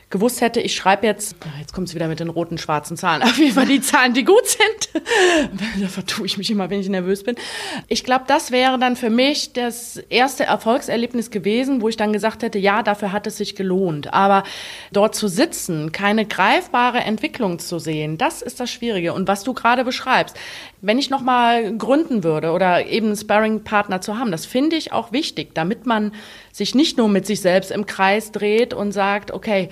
gewusst 0.09 0.39
hätte, 0.39 0.61
ich 0.61 0.73
schreibe 0.73 1.05
jetzt, 1.05 1.35
jetzt 1.59 1.73
kommt 1.73 1.89
es 1.89 1.95
wieder 1.95 2.07
mit 2.07 2.19
den 2.19 2.29
roten, 2.29 2.57
schwarzen 2.57 2.95
Zahlen, 2.95 3.21
auf 3.23 3.37
jeden 3.37 3.53
Fall 3.53 3.65
die 3.65 3.81
Zahlen, 3.81 4.13
die 4.13 4.23
gut 4.23 4.45
sind. 4.45 5.03
da 5.81 5.87
vertue 5.87 6.25
ich 6.25 6.37
mich 6.37 6.49
immer, 6.49 6.69
wenn 6.69 6.79
ich 6.79 6.87
nervös 6.87 7.23
bin. 7.23 7.35
Ich 7.87 8.03
glaube, 8.03 8.25
das 8.27 8.51
wäre 8.51 8.79
dann 8.79 8.95
für 8.95 9.09
mich 9.09 9.53
das 9.53 9.97
erste 10.09 10.45
Erfolgserlebnis 10.45 11.29
gewesen, 11.29 11.81
wo 11.81 11.89
ich 11.89 11.97
dann 11.97 12.13
gesagt 12.13 12.43
hätte, 12.43 12.57
ja, 12.57 12.83
dafür 12.83 13.11
hat 13.11 13.27
es 13.27 13.37
sich 13.37 13.55
gelohnt. 13.55 14.13
Aber 14.13 14.43
dort 14.93 15.15
zu 15.15 15.27
sitzen, 15.27 15.91
keine 15.91 16.25
greifbare 16.25 16.99
Entwicklung 16.99 17.59
zu 17.59 17.79
sehen, 17.79 18.17
das 18.17 18.41
ist 18.41 18.59
das 18.59 18.71
Schwierige. 18.71 19.13
Und 19.13 19.27
was 19.27 19.43
du 19.43 19.53
gerade 19.53 19.83
beschreibst, 19.83 20.37
wenn 20.81 20.99
ich 20.99 21.09
nochmal 21.09 21.75
gründen 21.75 22.23
würde 22.23 22.51
oder 22.51 22.85
eben 22.85 23.07
einen 23.07 23.15
Sparring-Partner 23.15 24.01
zu 24.01 24.17
haben, 24.17 24.31
das 24.31 24.45
finde 24.45 24.75
ich 24.75 24.93
auch 24.93 25.11
wichtig, 25.11 25.55
damit 25.55 25.85
man 25.85 26.13
sich 26.51 26.75
nicht 26.75 26.97
nur 26.97 27.09
mit 27.09 27.25
sich 27.25 27.41
selbst 27.41 27.71
im 27.71 27.85
Kreis 27.85 28.31
dreht 28.31 28.73
und 28.73 28.91
sagt, 28.91 29.31
okay, 29.31 29.69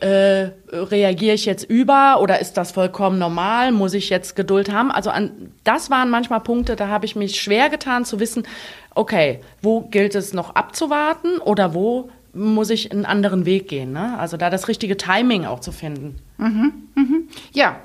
äh, 0.00 0.50
reagiere 0.70 1.34
ich 1.34 1.46
jetzt 1.46 1.64
über 1.64 2.20
oder 2.20 2.38
ist 2.38 2.54
das 2.54 2.72
vollkommen 2.72 3.18
normal? 3.18 3.72
Muss 3.72 3.94
ich 3.94 4.10
jetzt 4.10 4.36
Geduld 4.36 4.70
haben? 4.70 4.90
Also 4.90 5.10
an, 5.10 5.52
das 5.64 5.90
waren 5.90 6.10
manchmal 6.10 6.40
Punkte, 6.40 6.76
da 6.76 6.88
habe 6.88 7.06
ich 7.06 7.16
mich 7.16 7.40
schwer 7.40 7.70
getan 7.70 8.04
zu 8.04 8.20
wissen, 8.20 8.46
okay, 8.94 9.40
wo 9.62 9.82
gilt 9.82 10.14
es 10.14 10.34
noch 10.34 10.54
abzuwarten 10.54 11.38
oder 11.38 11.72
wo 11.74 12.10
muss 12.36 12.70
ich 12.70 12.92
einen 12.92 13.04
anderen 13.04 13.46
Weg 13.46 13.68
gehen? 13.68 13.92
Ne? 13.92 14.18
Also 14.18 14.36
da 14.36 14.50
das 14.50 14.68
richtige 14.68 14.96
Timing 14.96 15.44
auch 15.44 15.60
zu 15.60 15.72
finden. 15.72 16.16
Mhm, 16.38 16.72
mhm. 16.94 17.28
Ja, 17.52 17.80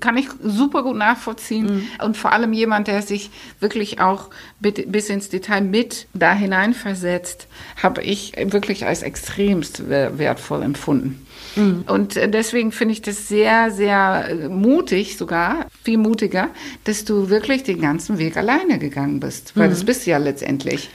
kann 0.00 0.16
ich 0.16 0.28
super 0.42 0.82
gut 0.84 0.96
nachvollziehen. 0.96 1.66
Mhm. 1.66 1.88
Und 2.04 2.16
vor 2.16 2.32
allem 2.32 2.52
jemand, 2.52 2.86
der 2.86 3.02
sich 3.02 3.30
wirklich 3.60 4.00
auch 4.00 4.30
bis 4.60 5.10
ins 5.10 5.28
Detail 5.28 5.62
mit 5.62 6.06
da 6.14 6.32
hineinversetzt, 6.32 7.48
habe 7.82 8.02
ich 8.02 8.32
wirklich 8.36 8.86
als 8.86 9.02
extremst 9.02 9.88
wertvoll 9.88 10.62
empfunden. 10.62 11.26
Mhm. 11.56 11.84
Und 11.86 12.16
äh, 12.16 12.28
deswegen 12.28 12.72
finde 12.72 12.92
ich 12.92 13.02
das 13.02 13.28
sehr, 13.28 13.70
sehr 13.70 14.28
äh, 14.28 14.48
mutig 14.48 15.16
sogar, 15.16 15.66
viel 15.82 15.98
mutiger, 15.98 16.48
dass 16.84 17.04
du 17.04 17.30
wirklich 17.30 17.64
den 17.64 17.80
ganzen 17.80 18.18
Weg 18.18 18.36
alleine 18.36 18.78
gegangen 18.78 19.20
bist. 19.20 19.56
Weil 19.56 19.68
mhm. 19.68 19.72
das 19.72 19.84
bist 19.84 20.06
du 20.06 20.10
ja 20.10 20.18
letztendlich. 20.18 20.90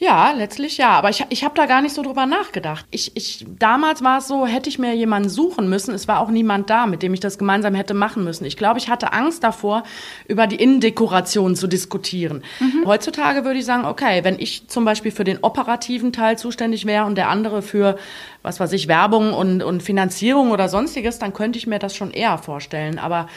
Ja, 0.00 0.30
letztlich 0.30 0.78
ja. 0.78 0.90
Aber 0.90 1.10
ich, 1.10 1.24
ich 1.28 1.42
habe 1.42 1.56
da 1.56 1.66
gar 1.66 1.82
nicht 1.82 1.94
so 1.94 2.02
drüber 2.02 2.24
nachgedacht. 2.24 2.86
Ich, 2.90 3.16
ich, 3.16 3.44
damals 3.58 4.02
war 4.02 4.18
es 4.18 4.28
so, 4.28 4.46
hätte 4.46 4.68
ich 4.68 4.78
mir 4.78 4.94
jemanden 4.94 5.28
suchen 5.28 5.68
müssen. 5.68 5.92
Es 5.92 6.06
war 6.06 6.20
auch 6.20 6.28
niemand 6.28 6.70
da, 6.70 6.86
mit 6.86 7.02
dem 7.02 7.14
ich 7.14 7.20
das 7.20 7.36
gemeinsam 7.36 7.74
hätte 7.74 7.94
machen 7.94 8.22
müssen. 8.22 8.44
Ich 8.44 8.56
glaube, 8.56 8.78
ich 8.78 8.88
hatte 8.88 9.12
Angst 9.12 9.42
davor, 9.42 9.82
über 10.28 10.46
die 10.46 10.56
Innendekoration 10.56 11.56
zu 11.56 11.66
diskutieren. 11.66 12.44
Mhm. 12.60 12.86
Heutzutage 12.86 13.44
würde 13.44 13.58
ich 13.58 13.64
sagen, 13.64 13.86
okay, 13.86 14.22
wenn 14.22 14.38
ich 14.38 14.68
zum 14.68 14.84
Beispiel 14.84 15.10
für 15.10 15.24
den 15.24 15.38
operativen 15.42 16.12
Teil 16.12 16.38
zuständig 16.38 16.86
wäre 16.86 17.04
und 17.04 17.16
der 17.16 17.28
andere 17.28 17.60
für, 17.60 17.98
was 18.42 18.60
weiß 18.60 18.72
ich, 18.74 18.86
Werbung 18.86 19.34
und, 19.34 19.64
und 19.64 19.82
Finanzierung 19.82 20.52
oder 20.52 20.68
sonstiges, 20.68 21.18
dann 21.18 21.34
könnte 21.34 21.58
ich 21.58 21.66
mir 21.66 21.80
das 21.80 21.96
schon 21.96 22.12
eher 22.12 22.38
vorstellen. 22.38 23.00
Aber 23.00 23.28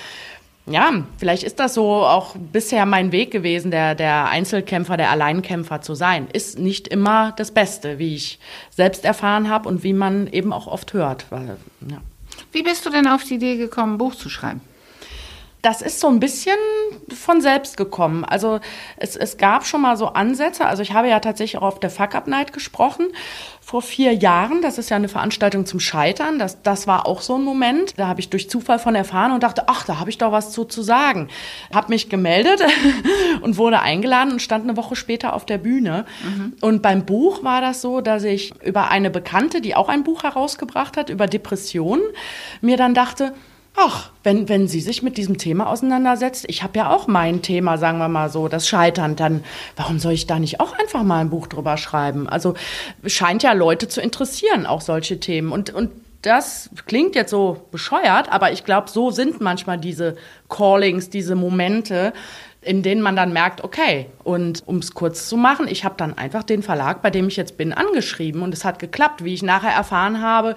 ja, 0.67 1.03
vielleicht 1.17 1.43
ist 1.43 1.59
das 1.59 1.73
so 1.73 2.05
auch 2.05 2.35
bisher 2.35 2.85
mein 2.85 3.11
Weg 3.11 3.31
gewesen, 3.31 3.71
der, 3.71 3.95
der 3.95 4.29
Einzelkämpfer, 4.29 4.95
der 4.95 5.09
Alleinkämpfer 5.09 5.81
zu 5.81 5.95
sein. 5.95 6.27
Ist 6.31 6.59
nicht 6.59 6.87
immer 6.87 7.33
das 7.35 7.51
Beste, 7.51 7.99
wie 7.99 8.15
ich 8.15 8.39
selbst 8.69 9.03
erfahren 9.03 9.49
habe 9.49 9.67
und 9.67 9.83
wie 9.83 9.93
man 9.93 10.27
eben 10.27 10.53
auch 10.53 10.67
oft 10.67 10.93
hört. 10.93 11.25
Weil, 11.31 11.57
ja. 11.89 11.97
Wie 12.51 12.63
bist 12.63 12.85
du 12.85 12.89
denn 12.89 13.07
auf 13.07 13.23
die 13.23 13.35
Idee 13.35 13.57
gekommen, 13.57 13.95
ein 13.95 13.97
Buch 13.97 14.15
zu 14.15 14.29
schreiben? 14.29 14.61
Das 15.61 15.81
ist 15.81 15.99
so 15.99 16.07
ein 16.07 16.19
bisschen 16.19 16.57
von 17.13 17.39
selbst 17.39 17.77
gekommen. 17.77 18.25
Also 18.25 18.59
es, 18.97 19.15
es 19.15 19.37
gab 19.37 19.65
schon 19.65 19.81
mal 19.81 19.95
so 19.95 20.07
Ansätze. 20.07 20.65
Also 20.65 20.81
ich 20.81 20.93
habe 20.93 21.07
ja 21.07 21.19
tatsächlich 21.19 21.61
auch 21.61 21.67
auf 21.67 21.79
der 21.79 21.91
Fuck 21.91 22.15
Up 22.15 22.27
Night 22.27 22.51
gesprochen 22.51 23.07
vor 23.59 23.83
vier 23.83 24.13
Jahren. 24.13 24.61
Das 24.61 24.79
ist 24.79 24.89
ja 24.89 24.97
eine 24.97 25.07
Veranstaltung 25.07 25.67
zum 25.67 25.79
Scheitern. 25.79 26.39
Das, 26.39 26.61
das 26.63 26.87
war 26.87 27.05
auch 27.05 27.21
so 27.21 27.35
ein 27.35 27.43
Moment. 27.43 27.93
Da 27.97 28.07
habe 28.07 28.19
ich 28.19 28.29
durch 28.29 28.49
Zufall 28.49 28.79
von 28.79 28.95
erfahren 28.95 29.31
und 29.31 29.43
dachte, 29.43 29.65
ach, 29.67 29.85
da 29.85 29.99
habe 29.99 30.09
ich 30.09 30.17
doch 30.17 30.31
was 30.31 30.51
zu, 30.51 30.65
zu 30.65 30.81
sagen. 30.81 31.29
Habe 31.71 31.89
mich 31.89 32.09
gemeldet 32.09 32.61
und 33.41 33.57
wurde 33.57 33.81
eingeladen 33.81 34.33
und 34.33 34.41
stand 34.41 34.63
eine 34.63 34.77
Woche 34.77 34.95
später 34.95 35.33
auf 35.33 35.45
der 35.45 35.59
Bühne. 35.59 36.05
Mhm. 36.23 36.53
Und 36.61 36.81
beim 36.81 37.05
Buch 37.05 37.43
war 37.43 37.61
das 37.61 37.81
so, 37.81 38.01
dass 38.01 38.23
ich 38.23 38.51
über 38.63 38.89
eine 38.89 39.11
Bekannte, 39.11 39.61
die 39.61 39.75
auch 39.75 39.89
ein 39.89 40.03
Buch 40.03 40.23
herausgebracht 40.23 40.97
hat, 40.97 41.09
über 41.09 41.27
Depressionen, 41.27 42.03
mir 42.61 42.77
dann 42.77 42.95
dachte, 42.95 43.33
Ach, 43.75 44.09
wenn, 44.23 44.49
wenn 44.49 44.67
sie 44.67 44.81
sich 44.81 45.01
mit 45.01 45.17
diesem 45.17 45.37
Thema 45.37 45.67
auseinandersetzt, 45.67 46.45
ich 46.49 46.61
habe 46.61 46.77
ja 46.77 46.89
auch 46.89 47.07
mein 47.07 47.41
Thema, 47.41 47.77
sagen 47.77 47.99
wir 47.99 48.09
mal 48.09 48.29
so, 48.29 48.47
das 48.49 48.67
Scheitern, 48.67 49.15
dann 49.15 49.43
warum 49.77 49.97
soll 49.97 50.11
ich 50.11 50.27
da 50.27 50.39
nicht 50.39 50.59
auch 50.59 50.77
einfach 50.77 51.03
mal 51.03 51.19
ein 51.19 51.29
Buch 51.29 51.47
drüber 51.47 51.77
schreiben? 51.77 52.27
Also 52.27 52.53
scheint 53.05 53.43
ja 53.43 53.53
Leute 53.53 53.87
zu 53.87 54.01
interessieren, 54.01 54.65
auch 54.65 54.81
solche 54.81 55.19
Themen. 55.19 55.51
Und, 55.51 55.73
und 55.73 55.91
das 56.21 56.69
klingt 56.85 57.15
jetzt 57.15 57.31
so 57.31 57.65
bescheuert, 57.71 58.31
aber 58.31 58.51
ich 58.51 58.65
glaube, 58.65 58.89
so 58.89 59.09
sind 59.09 59.41
manchmal 59.41 59.77
diese 59.77 60.17
Callings, 60.49 61.09
diese 61.09 61.35
Momente, 61.35 62.13
in 62.63 62.83
denen 62.83 63.01
man 63.01 63.15
dann 63.15 63.33
merkt, 63.33 63.63
okay, 63.63 64.07
und 64.23 64.61
um 64.67 64.77
es 64.77 64.93
kurz 64.93 65.27
zu 65.27 65.35
machen, 65.35 65.67
ich 65.67 65.83
habe 65.83 65.95
dann 65.97 66.15
einfach 66.15 66.43
den 66.43 66.61
Verlag, 66.61 67.01
bei 67.01 67.09
dem 67.09 67.27
ich 67.27 67.35
jetzt 67.35 67.57
bin, 67.57 67.73
angeschrieben 67.73 68.43
und 68.43 68.53
es 68.53 68.63
hat 68.63 68.77
geklappt. 68.77 69.23
Wie 69.23 69.33
ich 69.33 69.41
nachher 69.41 69.71
erfahren 69.71 70.21
habe, 70.21 70.55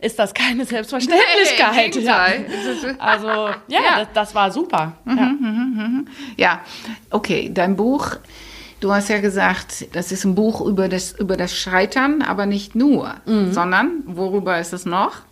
ist 0.00 0.18
das 0.18 0.34
keine 0.34 0.64
Selbstverständlichkeit. 0.66 1.94
Nee, 1.94 2.02
ja. 2.02 2.26
Also 2.98 3.28
ja, 3.68 3.80
ja. 3.80 3.98
Das, 4.00 4.08
das, 4.14 4.34
war 4.34 4.50
super. 4.50 4.94
Mhm, 5.04 5.16
ja. 5.16 5.24
Mhm, 5.24 5.74
mhm. 5.76 6.08
ja, 6.36 6.60
okay, 7.10 7.50
dein 7.54 7.76
Buch. 7.76 8.16
Du 8.80 8.92
hast 8.92 9.08
ja 9.08 9.20
gesagt, 9.20 9.94
das 9.94 10.10
ist 10.10 10.24
ein 10.24 10.34
Buch 10.34 10.60
über 10.60 10.88
das, 10.88 11.12
über 11.12 11.36
das 11.36 11.54
Scheitern, 11.56 12.20
aber 12.20 12.46
nicht 12.46 12.74
nur, 12.74 13.14
mhm. 13.26 13.52
sondern 13.52 14.02
worüber 14.06 14.58
ist 14.58 14.72
es 14.72 14.84
noch? 14.84 15.22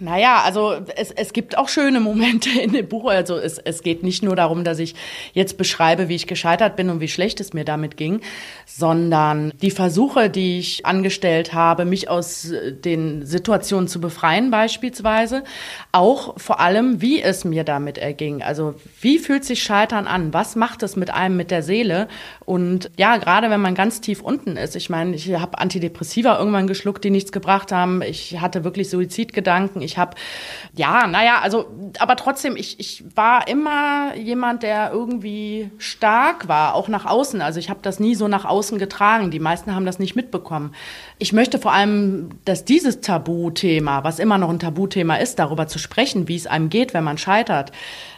Naja, 0.00 0.40
also 0.42 0.76
es, 0.96 1.10
es 1.10 1.34
gibt 1.34 1.58
auch 1.58 1.68
schöne 1.68 2.00
Momente 2.00 2.48
in 2.58 2.72
dem 2.72 2.88
Buch. 2.88 3.10
Also 3.10 3.36
es, 3.36 3.58
es 3.58 3.82
geht 3.82 4.02
nicht 4.02 4.22
nur 4.22 4.34
darum, 4.34 4.64
dass 4.64 4.78
ich 4.78 4.94
jetzt 5.34 5.58
beschreibe, 5.58 6.08
wie 6.08 6.14
ich 6.14 6.26
gescheitert 6.26 6.74
bin 6.76 6.88
und 6.88 7.00
wie 7.00 7.08
schlecht 7.08 7.38
es 7.38 7.52
mir 7.52 7.66
damit 7.66 7.98
ging, 7.98 8.22
sondern 8.64 9.52
die 9.60 9.70
Versuche, 9.70 10.30
die 10.30 10.58
ich 10.58 10.86
angestellt 10.86 11.52
habe, 11.52 11.84
mich 11.84 12.08
aus 12.08 12.50
äh, 12.50 12.72
den 12.72 13.26
Situationen 13.26 13.88
zu 13.88 14.00
befreien 14.00 14.50
beispielsweise. 14.50 15.44
Auch 15.92 16.38
vor 16.38 16.60
allem, 16.60 17.02
wie 17.02 17.20
es 17.20 17.44
mir 17.44 17.64
damit 17.64 17.98
erging. 17.98 18.42
Also 18.42 18.76
wie 19.02 19.18
fühlt 19.18 19.44
sich 19.44 19.62
Scheitern 19.62 20.06
an? 20.06 20.32
Was 20.32 20.56
macht 20.56 20.82
es 20.82 20.96
mit 20.96 21.12
einem, 21.12 21.36
mit 21.36 21.50
der 21.50 21.62
Seele? 21.62 22.08
Und 22.46 22.90
ja, 22.96 23.18
gerade 23.18 23.50
wenn 23.50 23.60
man 23.60 23.74
ganz 23.74 24.00
tief 24.00 24.22
unten 24.22 24.56
ist. 24.56 24.76
Ich 24.76 24.88
meine, 24.88 25.14
ich 25.14 25.30
habe 25.34 25.58
Antidepressiva 25.58 26.38
irgendwann 26.38 26.66
geschluckt, 26.66 27.04
die 27.04 27.10
nichts 27.10 27.32
gebracht 27.32 27.70
haben. 27.70 28.00
Ich 28.00 28.40
hatte 28.40 28.64
wirklich 28.64 28.88
Suizidgedanken. 28.88 29.82
Habe, 29.98 30.16
ja, 30.74 31.06
naja, 31.06 31.40
also, 31.40 31.66
aber 31.98 32.16
trotzdem, 32.16 32.56
ich, 32.56 32.78
ich 32.78 33.04
war 33.14 33.48
immer 33.48 34.14
jemand, 34.16 34.62
der 34.62 34.90
irgendwie 34.92 35.70
stark 35.78 36.48
war, 36.48 36.74
auch 36.74 36.88
nach 36.88 37.06
außen. 37.06 37.40
Also 37.42 37.58
ich 37.58 37.70
habe 37.70 37.80
das 37.82 38.00
nie 38.00 38.14
so 38.14 38.28
nach 38.28 38.44
außen 38.44 38.78
getragen. 38.78 39.30
Die 39.30 39.40
meisten 39.40 39.74
haben 39.74 39.86
das 39.86 39.98
nicht 39.98 40.16
mitbekommen. 40.16 40.74
Ich 41.18 41.32
möchte 41.32 41.58
vor 41.58 41.72
allem, 41.72 42.30
dass 42.44 42.64
dieses 42.64 43.00
Tabuthema, 43.00 44.04
was 44.04 44.18
immer 44.18 44.38
noch 44.38 44.50
ein 44.50 44.58
Tabuthema 44.58 45.16
ist, 45.16 45.38
darüber 45.38 45.66
zu 45.66 45.78
sprechen, 45.78 46.28
wie 46.28 46.36
es 46.36 46.46
einem 46.46 46.68
geht, 46.68 46.94
wenn 46.94 47.04
man 47.04 47.18
scheitert, 47.18 47.72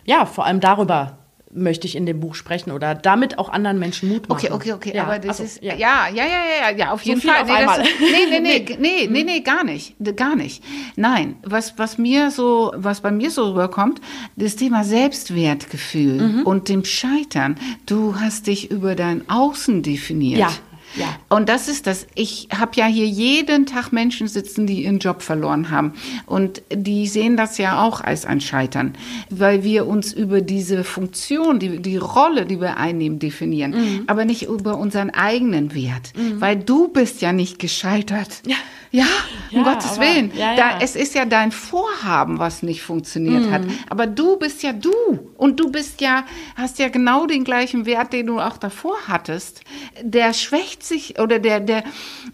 ja, 0.05 0.27
vor 0.27 0.47
allem 0.47 0.61
darüber 0.61 1.19
möchte 1.53 1.87
ich 1.87 1.97
in 1.97 2.07
dem 2.07 2.21
Buch 2.21 2.35
sprechen 2.35 2.71
oder 2.71 2.95
damit 2.95 3.39
auch 3.39 3.49
anderen 3.49 3.79
Menschen 3.79 4.09
Mut 4.09 4.29
machen. 4.29 4.47
Okay, 4.47 4.53
okay, 4.53 4.73
okay, 4.73 4.93
ja, 4.95 5.05
aber 5.05 5.19
das 5.19 5.41
also, 5.41 5.45
ist 5.45 5.63
ja. 5.63 5.75
ja, 5.75 6.09
ja, 6.09 6.25
ja, 6.25 6.71
ja, 6.71 6.77
ja, 6.77 6.93
auf 6.93 7.03
jeden 7.03 7.21
so 7.21 7.29
Fall. 7.29 7.43
Auf 7.43 7.49
nee, 7.49 7.55
einmal. 7.55 7.79
Das, 7.79 7.89
nee, 8.01 8.41
nee, 8.41 8.41
nee, 8.41 8.77
nee, 8.79 9.09
nee, 9.11 9.25
nee, 9.25 9.41
gar 9.41 9.65
nicht, 9.65 9.95
gar 10.17 10.37
nicht. 10.37 10.63
Nein, 10.97 11.37
was 11.43 11.79
was 11.79 11.99
mir 11.99 12.31
so, 12.31 12.73
was 12.75 13.01
bei 13.01 13.11
mir 13.11 13.31
so 13.31 13.51
rüberkommt, 13.51 14.01
das 14.37 14.57
Thema 14.57 14.85
Selbstwertgefühl 14.85 16.21
mhm. 16.21 16.43
und 16.43 16.69
dem 16.69 16.85
Scheitern. 16.85 17.57
Du 17.87 18.17
hast 18.19 18.47
dich 18.47 18.71
über 18.71 18.95
dein 18.95 19.29
Außen 19.29 19.83
definiert. 19.83 20.41
Ja. 20.41 20.51
Ja. 20.97 21.17
Und 21.29 21.49
das 21.49 21.69
ist 21.69 21.87
das. 21.87 22.07
Ich 22.15 22.49
habe 22.57 22.73
ja 22.75 22.87
hier 22.87 23.07
jeden 23.07 23.67
Tag 23.67 23.93
Menschen 23.93 24.29
sitzen, 24.29 24.67
die 24.67 24.85
ihren 24.85 24.99
Job 24.99 25.23
verloren 25.23 25.71
haben. 25.71 25.95
Und 26.27 26.63
die 26.73 27.07
sehen 27.07 27.37
das 27.37 27.59
ja 27.59 27.83
auch 27.83 28.01
als 28.01 28.25
ein 28.25 28.41
Scheitern, 28.41 28.95
weil 29.31 29.65
wir 29.65 29.87
uns 29.87 30.13
über 30.13 30.41
diese 30.41 30.85
Funktion, 30.85 31.59
die, 31.59 31.81
die 31.81 31.97
Rolle, 31.97 32.47
die 32.47 32.61
wir 32.61 32.77
einnehmen, 32.77 33.19
definieren, 33.19 33.73
mhm. 33.73 34.05
aber 34.07 34.25
nicht 34.25 34.45
über 34.45 34.77
unseren 34.77 35.11
eigenen 35.11 35.75
Wert. 35.75 36.13
Mhm. 36.17 36.41
Weil 36.41 36.57
du 36.57 36.89
bist 36.89 37.23
ja 37.23 37.33
nicht 37.33 37.59
gescheitert. 37.59 38.43
Ja. 38.47 38.57
Ja, 38.95 39.07
um 39.51 39.65
ja, 39.65 39.73
Gottes 39.73 39.93
aber, 39.93 40.03
Willen. 40.03 40.33
Ja. 40.37 40.55
Da, 40.55 40.79
es 40.81 40.97
ist 40.97 41.15
ja 41.15 41.25
dein 41.25 41.51
Vorhaben, 41.51 42.39
was 42.39 42.63
nicht 42.63 42.83
funktioniert 42.83 43.47
mhm. 43.47 43.51
hat. 43.51 43.63
Aber 43.89 44.07
du 44.07 44.37
bist 44.37 44.63
ja 44.63 44.75
du. 44.75 44.93
Und 45.39 45.59
du 45.59 45.73
bist 45.73 46.03
ja, 46.03 46.25
hast 46.57 46.79
ja 46.79 46.89
genau 46.89 47.27
den 47.27 47.43
gleichen 47.43 47.87
Wert, 47.87 48.13
den 48.13 48.27
du 48.27 48.39
auch 48.39 48.59
davor 48.59 48.97
hattest. 49.09 49.63
Der 50.03 50.35
schwächt 50.35 50.82
sich 50.85 51.19
oder 51.19 51.39
der, 51.39 51.61
der, 51.61 51.85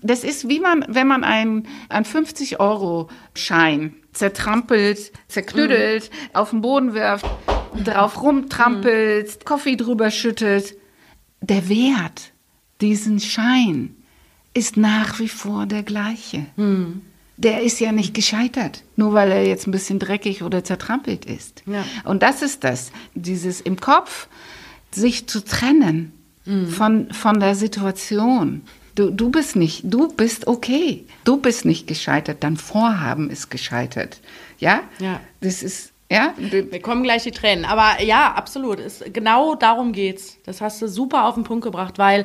das 0.03 0.25
ist 0.25 0.49
wie 0.49 0.61
man, 0.61 0.85
wenn 0.89 1.07
man 1.07 1.25
einen, 1.25 1.69
einen 1.89 2.05
50-Euro-Schein 2.05 3.95
zertrampelt, 4.13 5.13
zerknüttelt, 5.29 6.11
mhm. 6.11 6.37
auf 6.37 6.51
den 6.51 6.61
Boden 6.61 6.95
wirft, 6.95 7.27
drauf 7.85 8.23
rumtrampelt, 8.23 9.27
mhm. 9.27 9.45
Kaffee 9.45 9.77
drüber 9.77 10.11
schüttet. 10.11 10.75
Der 11.41 11.69
Wert, 11.69 12.33
diesen 12.81 13.21
Schein, 13.21 13.95
ist 14.55 14.77
nach 14.77 15.21
wie 15.21 15.29
vor 15.29 15.67
der 15.67 15.85
gleiche. 15.85 16.47
Hm. 16.57 17.03
Der 17.37 17.63
ist 17.63 17.79
ja 17.79 17.93
nicht 17.93 18.15
gescheitert, 18.15 18.83
nur 18.97 19.15
weil 19.15 19.31
er 19.31 19.47
jetzt 19.47 19.69
ein 19.69 19.71
bisschen 19.71 20.01
dreckig 20.01 20.43
oder 20.43 20.65
zertrampelt 20.65 21.25
ist. 21.25 21.63
Ja. 21.67 21.85
Und 22.03 22.25
das 22.25 22.43
ist 22.43 22.65
das, 22.65 22.91
dieses 23.15 23.61
im 23.61 23.79
Kopf 23.79 24.27
sich 24.91 25.29
zu 25.29 25.45
trennen 25.45 26.18
hm. 26.49 26.69
von, 26.69 27.13
von 27.13 27.41
der 27.41 27.55
Situation. 27.55 28.63
Du, 28.95 29.11
du 29.11 29.31
bist 29.31 29.55
nicht, 29.55 29.83
du 29.85 30.09
bist 30.09 30.47
okay. 30.47 31.05
Du 31.25 31.37
bist 31.37 31.65
nicht 31.65 31.87
gescheitert, 31.87 32.39
dein 32.41 32.57
Vorhaben 32.57 33.31
ist 33.31 33.51
gescheitert. 33.51 34.21
Ja? 34.59 34.81
Ja. 34.99 35.21
Das 35.41 35.63
ist 35.63 35.93
ja, 36.11 36.33
wir 36.39 36.81
kommen 36.81 37.03
gleich 37.03 37.25
die 37.25 37.33
Tränen. 37.33 37.67
Aber 37.67 38.03
ja, 38.03 38.33
absolut. 38.33 38.81
Es, 38.81 39.05
genau 39.13 39.55
darum 39.57 39.93
geht's. 39.93 40.39
Das 40.47 40.63
hast 40.63 40.81
du 40.81 40.89
super 40.89 41.27
auf 41.27 41.35
den 41.35 41.45
Punkt 41.45 41.65
gebracht, 41.65 41.99
weil 41.99 42.25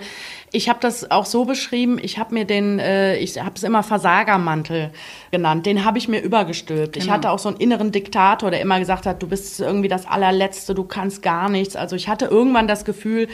ich 0.54 0.70
habe 0.70 0.80
das 0.82 1.12
auch 1.12 1.26
so 1.26 1.44
beschrieben. 1.44 2.00
Ich 2.02 2.18
habe 2.18 2.34
mir 2.34 2.46
den, 2.46 2.80
äh, 2.80 3.18
ich 3.18 3.38
habe 3.38 3.56
es 3.56 3.64
immer 3.64 3.84
Versagermantel 3.84 4.92
genannt. 5.32 5.66
Den 5.66 5.84
habe 5.84 5.98
ich 5.98 6.08
mir 6.08 6.22
übergestülpt. 6.22 6.94
Genau. 6.94 7.04
Ich 7.04 7.12
hatte 7.12 7.30
auch 7.30 7.40
so 7.40 7.50
einen 7.50 7.58
inneren 7.58 7.92
Diktator, 7.92 8.52
der 8.52 8.62
immer 8.62 8.80
gesagt 8.80 9.06
hat, 9.06 9.22
du 9.22 9.28
bist 9.28 9.60
irgendwie 9.60 9.90
das 9.90 10.06
allerletzte, 10.06 10.74
du 10.74 10.86
kannst 10.86 11.22
gar 11.22 11.50
nichts. 11.50 11.76
Also 11.76 11.98
ich 11.98 12.08
hatte 12.08 12.28
irgendwann 12.28 12.70
das 12.70 12.86
Gefühl, 12.86 13.28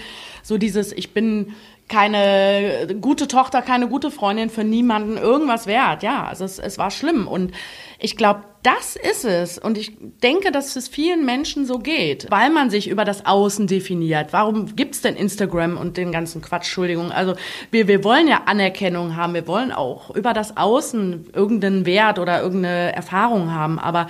so 0.50 0.58
dieses, 0.58 0.92
ich 0.92 1.14
bin 1.14 1.54
keine 1.88 2.96
gute 3.02 3.28
Tochter, 3.28 3.62
keine 3.62 3.88
gute 3.88 4.12
Freundin 4.12 4.50
für 4.50 4.64
niemanden 4.64 5.18
irgendwas 5.18 5.66
wert. 5.66 6.04
Ja, 6.04 6.26
also 6.26 6.44
es, 6.44 6.60
es 6.60 6.78
war 6.78 6.92
schlimm. 6.92 7.28
Und 7.28 7.52
ich 8.00 8.18
glaube, 8.18 8.44
das 8.64 8.96
ist 8.96 9.26
es. 9.26 9.58
Und 9.58 9.78
ich 9.78 9.94
denke, 10.24 10.52
dass 10.52 10.76
es 10.76 10.88
vielen 10.88 11.26
Menschen 11.26 11.66
so 11.66 11.80
geht, 11.80 12.28
weil 12.30 12.50
man 12.50 12.70
sich 12.70 12.90
über 12.90 13.06
das 13.06 13.26
Außen 13.26 13.68
definiert. 13.68 14.34
Warum 14.34 14.76
gibt's 14.76 15.02
denn 15.02 15.16
Instagram 15.16 15.78
und 15.78 15.98
den 15.98 16.12
ganzen 16.12 16.42
Quatsch? 16.42 16.66
Entschuldigung. 16.68 17.12
Also 17.12 17.36
wir, 17.72 17.88
wir 17.88 18.04
wollen 18.04 18.28
ja 18.28 18.44
Anerkennung 18.46 19.16
haben. 19.16 19.34
Wir 19.34 19.48
wollen 19.48 19.72
auch 19.72 20.16
über 20.16 20.34
das 20.34 20.58
Außen 20.58 21.32
irgendeinen 21.34 21.86
Wert 21.86 22.20
oder 22.20 22.42
irgendeine 22.42 22.94
Erfahrung 22.96 23.52
haben. 23.52 23.80
Aber 23.80 24.08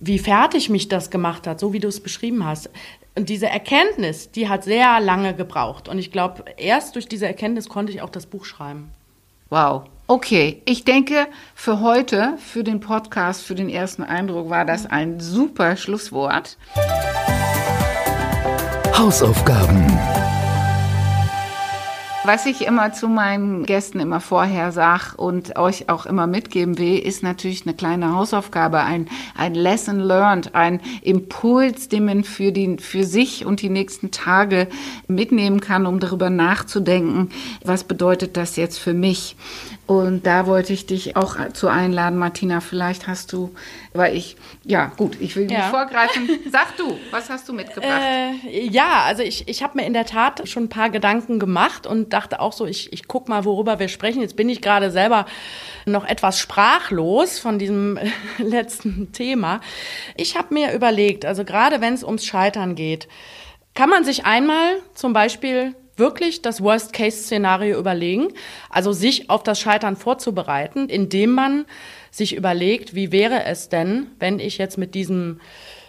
wie 0.00 0.18
fertig 0.18 0.70
mich 0.70 0.88
das 0.88 1.10
gemacht 1.10 1.46
hat, 1.46 1.58
so 1.58 1.72
wie 1.72 1.80
du 1.80 1.88
es 1.88 2.00
beschrieben 2.00 2.44
hast, 2.44 2.70
und 3.18 3.28
diese 3.28 3.48
Erkenntnis, 3.48 4.30
die 4.30 4.48
hat 4.48 4.62
sehr 4.62 5.00
lange 5.00 5.34
gebraucht. 5.34 5.88
Und 5.88 5.98
ich 5.98 6.12
glaube, 6.12 6.44
erst 6.56 6.94
durch 6.94 7.08
diese 7.08 7.26
Erkenntnis 7.26 7.68
konnte 7.68 7.92
ich 7.92 8.00
auch 8.00 8.10
das 8.10 8.26
Buch 8.26 8.44
schreiben. 8.44 8.90
Wow. 9.50 9.84
Okay, 10.06 10.62
ich 10.64 10.84
denke, 10.84 11.26
für 11.54 11.80
heute, 11.80 12.34
für 12.38 12.62
den 12.62 12.78
Podcast, 12.78 13.42
für 13.42 13.56
den 13.56 13.68
ersten 13.68 14.04
Eindruck 14.04 14.48
war 14.50 14.64
das 14.64 14.86
ein 14.86 15.18
super 15.18 15.76
Schlusswort. 15.76 16.56
Hausaufgaben. 18.96 20.27
Was 22.28 22.44
ich 22.44 22.66
immer 22.66 22.92
zu 22.92 23.08
meinen 23.08 23.64
Gästen 23.64 24.00
immer 24.00 24.20
vorher 24.20 24.70
sage 24.70 25.16
und 25.16 25.56
euch 25.56 25.88
auch 25.88 26.04
immer 26.04 26.26
mitgeben 26.26 26.76
will, 26.76 26.98
ist 26.98 27.22
natürlich 27.22 27.64
eine 27.64 27.74
kleine 27.74 28.14
Hausaufgabe, 28.14 28.80
ein, 28.80 29.08
ein 29.34 29.54
Lesson 29.54 29.98
learned, 29.98 30.54
ein 30.54 30.82
Impuls, 31.00 31.88
den 31.88 32.04
man 32.04 32.24
für, 32.24 32.52
die, 32.52 32.76
für 32.80 33.04
sich 33.04 33.46
und 33.46 33.62
die 33.62 33.70
nächsten 33.70 34.10
Tage 34.10 34.68
mitnehmen 35.06 35.62
kann, 35.62 35.86
um 35.86 36.00
darüber 36.00 36.28
nachzudenken, 36.28 37.30
was 37.64 37.84
bedeutet 37.84 38.36
das 38.36 38.56
jetzt 38.56 38.78
für 38.78 38.92
mich. 38.92 39.34
Und 39.88 40.26
da 40.26 40.46
wollte 40.46 40.74
ich 40.74 40.84
dich 40.84 41.16
auch 41.16 41.36
zu 41.54 41.68
einladen, 41.68 42.18
Martina. 42.18 42.60
Vielleicht 42.60 43.06
hast 43.06 43.32
du, 43.32 43.54
weil 43.94 44.14
ich, 44.14 44.36
ja 44.62 44.92
gut, 44.94 45.16
ich 45.18 45.34
will 45.34 45.46
nicht 45.46 45.62
vorgreifen. 45.62 46.28
Sag 46.52 46.76
du, 46.76 46.98
was 47.10 47.30
hast 47.30 47.48
du 47.48 47.54
mitgebracht? 47.54 48.02
Äh, 48.02 48.66
ja, 48.68 49.04
also 49.06 49.22
ich, 49.22 49.48
ich 49.48 49.62
habe 49.62 49.78
mir 49.78 49.86
in 49.86 49.94
der 49.94 50.04
Tat 50.04 50.46
schon 50.46 50.64
ein 50.64 50.68
paar 50.68 50.90
Gedanken 50.90 51.38
gemacht 51.38 51.86
und 51.86 52.12
dachte 52.12 52.40
auch 52.40 52.52
so, 52.52 52.66
ich, 52.66 52.92
ich 52.92 53.08
guck 53.08 53.30
mal, 53.30 53.46
worüber 53.46 53.78
wir 53.78 53.88
sprechen. 53.88 54.20
Jetzt 54.20 54.36
bin 54.36 54.50
ich 54.50 54.60
gerade 54.60 54.90
selber 54.90 55.24
noch 55.86 56.04
etwas 56.04 56.38
sprachlos 56.38 57.38
von 57.38 57.58
diesem 57.58 57.98
letzten 58.38 59.12
Thema. 59.12 59.62
Ich 60.18 60.36
habe 60.36 60.52
mir 60.52 60.74
überlegt, 60.74 61.24
also 61.24 61.46
gerade 61.46 61.80
wenn 61.80 61.94
es 61.94 62.04
ums 62.04 62.26
Scheitern 62.26 62.74
geht, 62.74 63.08
kann 63.72 63.88
man 63.88 64.04
sich 64.04 64.26
einmal 64.26 64.82
zum 64.92 65.14
Beispiel 65.14 65.74
wirklich 65.98 66.42
das 66.42 66.62
Worst-Case-Szenario 66.62 67.78
überlegen, 67.78 68.28
also 68.70 68.92
sich 68.92 69.30
auf 69.30 69.42
das 69.42 69.60
Scheitern 69.60 69.96
vorzubereiten, 69.96 70.88
indem 70.88 71.32
man 71.32 71.66
sich 72.10 72.34
überlegt, 72.34 72.94
wie 72.94 73.12
wäre 73.12 73.44
es 73.44 73.68
denn, 73.68 74.08
wenn 74.18 74.38
ich 74.38 74.58
jetzt 74.58 74.78
mit 74.78 74.94
diesem 74.94 75.40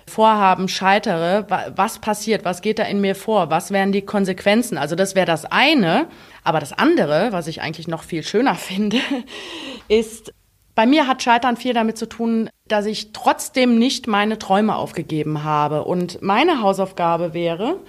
Vorhaben 0.09 0.67
scheitere, 0.67 1.45
was 1.75 1.99
passiert, 1.99 2.43
was 2.43 2.61
geht 2.61 2.79
da 2.79 2.83
in 2.83 2.99
mir 2.99 3.15
vor, 3.15 3.49
was 3.49 3.71
wären 3.71 3.91
die 3.91 4.01
Konsequenzen. 4.01 4.77
Also 4.77 4.95
das 4.95 5.15
wäre 5.15 5.27
das 5.27 5.45
eine, 5.45 6.07
aber 6.43 6.59
das 6.59 6.73
andere, 6.73 7.31
was 7.31 7.47
ich 7.47 7.61
eigentlich 7.61 7.87
noch 7.87 8.03
viel 8.03 8.23
schöner 8.23 8.55
finde, 8.69 8.99
ist 9.87 10.33
Bei 10.75 10.85
mir 10.85 11.07
hat 11.07 11.21
Scheitern 11.21 11.57
viel 11.57 11.73
damit 11.73 11.97
zu 11.97 12.07
tun, 12.07 12.49
dass 12.67 12.85
ich 12.85 13.11
trotzdem 13.11 13.77
nicht 13.77 14.07
meine 14.07 14.39
Träume 14.39 14.75
aufgegeben 14.75 15.43
habe. 15.43 15.83
Und 15.83 16.21
meine 16.21 16.61
Hausaufgabe 16.61 17.33
wäre, 17.33 17.79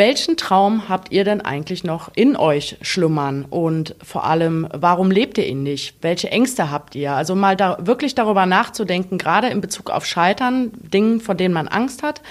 welchen 0.00 0.38
Traum 0.38 0.88
habt 0.88 1.12
ihr 1.12 1.24
denn 1.24 1.42
eigentlich 1.42 1.84
noch 1.84 2.10
in 2.14 2.34
euch 2.34 2.78
schlummern? 2.80 3.44
Und 3.44 3.94
vor 4.02 4.24
allem, 4.24 4.66
warum 4.72 5.10
lebt 5.10 5.36
ihr 5.36 5.46
ihn 5.46 5.62
nicht? 5.62 5.96
Welche 6.00 6.30
Ängste 6.30 6.70
habt 6.70 6.94
ihr? 6.94 7.12
Also 7.12 7.34
mal 7.34 7.54
da 7.54 7.76
wirklich 7.82 8.14
darüber 8.14 8.46
nachzudenken, 8.46 9.18
gerade 9.18 9.48
in 9.48 9.60
Bezug 9.60 9.90
auf 9.90 10.06
Scheitern, 10.06 10.72
Dingen, 10.74 11.20
von 11.20 11.36
denen 11.36 11.52
man 11.52 11.68
Angst 11.68 12.02
hat. 12.02 12.22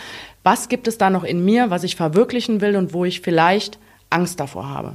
Was 0.41 0.67
gibt 0.67 0.87
es 0.87 0.97
da 0.97 1.11
noch 1.11 1.23
in 1.23 1.45
mir, 1.45 1.69
was 1.69 1.83
ich 1.83 1.95
verwirklichen 1.95 2.59
will 2.59 2.75
und 2.75 2.91
wo 2.91 3.05
ich 3.05 3.21
vielleicht 3.21 3.77
Angst 4.09 4.39
davor 4.39 4.67
habe? 4.67 4.93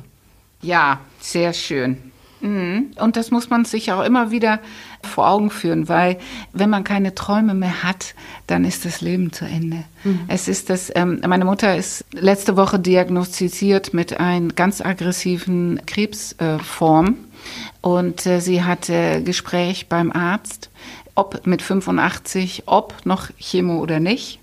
Ja, 0.61 0.99
sehr 1.21 1.53
schön. 1.53 2.11
Mhm. 2.45 2.91
Und 3.01 3.17
das 3.17 3.31
muss 3.31 3.49
man 3.49 3.65
sich 3.65 3.91
auch 3.91 4.05
immer 4.05 4.31
wieder 4.31 4.61
vor 5.03 5.31
Augen 5.31 5.49
führen, 5.49 5.89
weil 5.89 6.19
wenn 6.53 6.69
man 6.69 6.85
keine 6.85 7.15
Träume 7.15 7.55
mehr 7.55 7.83
hat, 7.83 8.15
dann 8.47 8.67
ist 8.67 8.85
das 8.85 9.01
Leben 9.01 9.33
zu 9.33 9.47
Ende. 9.47 9.85
Mhm. 10.05 10.21
Es 10.29 10.47
ist 10.47 10.69
das, 10.69 10.93
ähm, 10.95 11.23
meine 11.27 11.47
Mutter 11.47 11.75
ist 11.75 12.05
letzte 12.13 12.59
Woche 12.59 12.79
diagnostiziert 12.79 13.95
mit 13.95 14.21
einer 14.21 14.49
ganz 14.49 14.83
aggressiven 14.83 15.81
Krebsform 15.87 17.07
äh, 17.07 17.87
und 17.87 18.27
äh, 18.27 18.41
sie 18.41 18.63
hatte 18.63 19.23
Gespräch 19.25 19.89
beim 19.89 20.13
Arzt, 20.13 20.69
ob 21.15 21.47
mit 21.47 21.63
85, 21.63 22.65
ob 22.67 23.07
noch 23.07 23.31
Chemo 23.39 23.79
oder 23.81 24.01
nicht. 24.01 24.39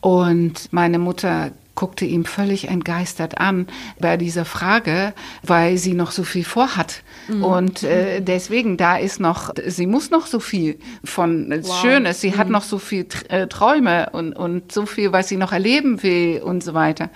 Und 0.00 0.72
meine 0.72 1.00
Mutter 1.00 1.50
guckte 1.74 2.04
ihm 2.04 2.24
völlig 2.24 2.68
entgeistert 2.68 3.38
an 3.38 3.66
bei 3.98 4.16
dieser 4.16 4.44
Frage, 4.44 5.14
weil 5.42 5.78
sie 5.78 5.94
noch 5.94 6.10
so 6.10 6.22
viel 6.22 6.44
vorhat. 6.44 7.02
Mhm. 7.28 7.44
Und 7.44 7.82
äh, 7.82 8.20
deswegen, 8.20 8.76
da 8.76 8.96
ist 8.96 9.20
noch, 9.20 9.52
sie 9.66 9.86
muss 9.86 10.10
noch 10.10 10.26
so 10.26 10.40
viel 10.40 10.78
von 11.04 11.50
wow. 11.50 11.80
Schönes, 11.80 12.20
sie 12.20 12.30
mhm. 12.30 12.36
hat 12.36 12.48
noch 12.50 12.62
so 12.62 12.78
viel 12.78 13.06
äh, 13.28 13.46
Träume 13.46 14.10
und, 14.12 14.34
und 14.34 14.72
so 14.72 14.86
viel, 14.86 15.12
was 15.12 15.28
sie 15.28 15.36
noch 15.36 15.52
erleben 15.52 16.02
will 16.02 16.42
und 16.42 16.62
so 16.62 16.74
weiter. 16.74 17.08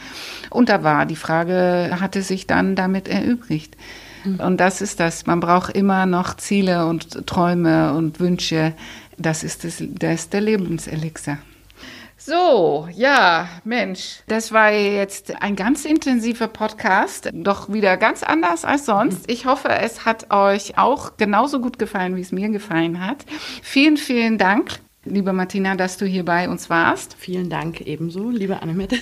Und 0.50 0.68
da 0.68 0.82
war 0.82 1.06
die 1.06 1.16
Frage, 1.16 1.96
hatte 2.00 2.22
sich 2.22 2.46
dann 2.46 2.76
damit 2.76 3.08
erübrigt. 3.08 3.76
Mhm. 4.24 4.40
Und 4.40 4.56
das 4.58 4.80
ist 4.80 5.00
das, 5.00 5.26
man 5.26 5.40
braucht 5.40 5.76
immer 5.76 6.06
noch 6.06 6.36
Ziele 6.36 6.86
und 6.86 7.26
Träume 7.26 7.92
und 7.92 8.20
Wünsche. 8.20 8.74
Das 9.18 9.44
ist, 9.44 9.64
das, 9.64 9.82
das 9.86 10.14
ist 10.20 10.32
der 10.32 10.40
Lebenselixer. 10.40 11.38
So, 12.26 12.88
ja, 12.92 13.48
Mensch, 13.62 14.18
das 14.26 14.50
war 14.50 14.72
jetzt 14.72 15.40
ein 15.40 15.54
ganz 15.54 15.84
intensiver 15.84 16.48
Podcast, 16.48 17.30
doch 17.32 17.72
wieder 17.72 17.96
ganz 17.96 18.24
anders 18.24 18.64
als 18.64 18.84
sonst. 18.84 19.30
Ich 19.30 19.46
hoffe, 19.46 19.68
es 19.68 20.04
hat 20.04 20.32
euch 20.32 20.76
auch 20.76 21.16
genauso 21.18 21.60
gut 21.60 21.78
gefallen, 21.78 22.16
wie 22.16 22.22
es 22.22 22.32
mir 22.32 22.48
gefallen 22.48 23.06
hat. 23.06 23.24
Vielen, 23.62 23.96
vielen 23.96 24.38
Dank 24.38 24.80
liebe 25.06 25.32
Martina, 25.32 25.74
dass 25.74 25.96
du 25.96 26.06
hier 26.06 26.24
bei 26.24 26.48
uns 26.48 26.68
warst. 26.68 27.16
Vielen 27.18 27.48
Dank 27.48 27.80
ebenso, 27.80 28.30
liebe 28.30 28.60
Annemette. 28.62 28.96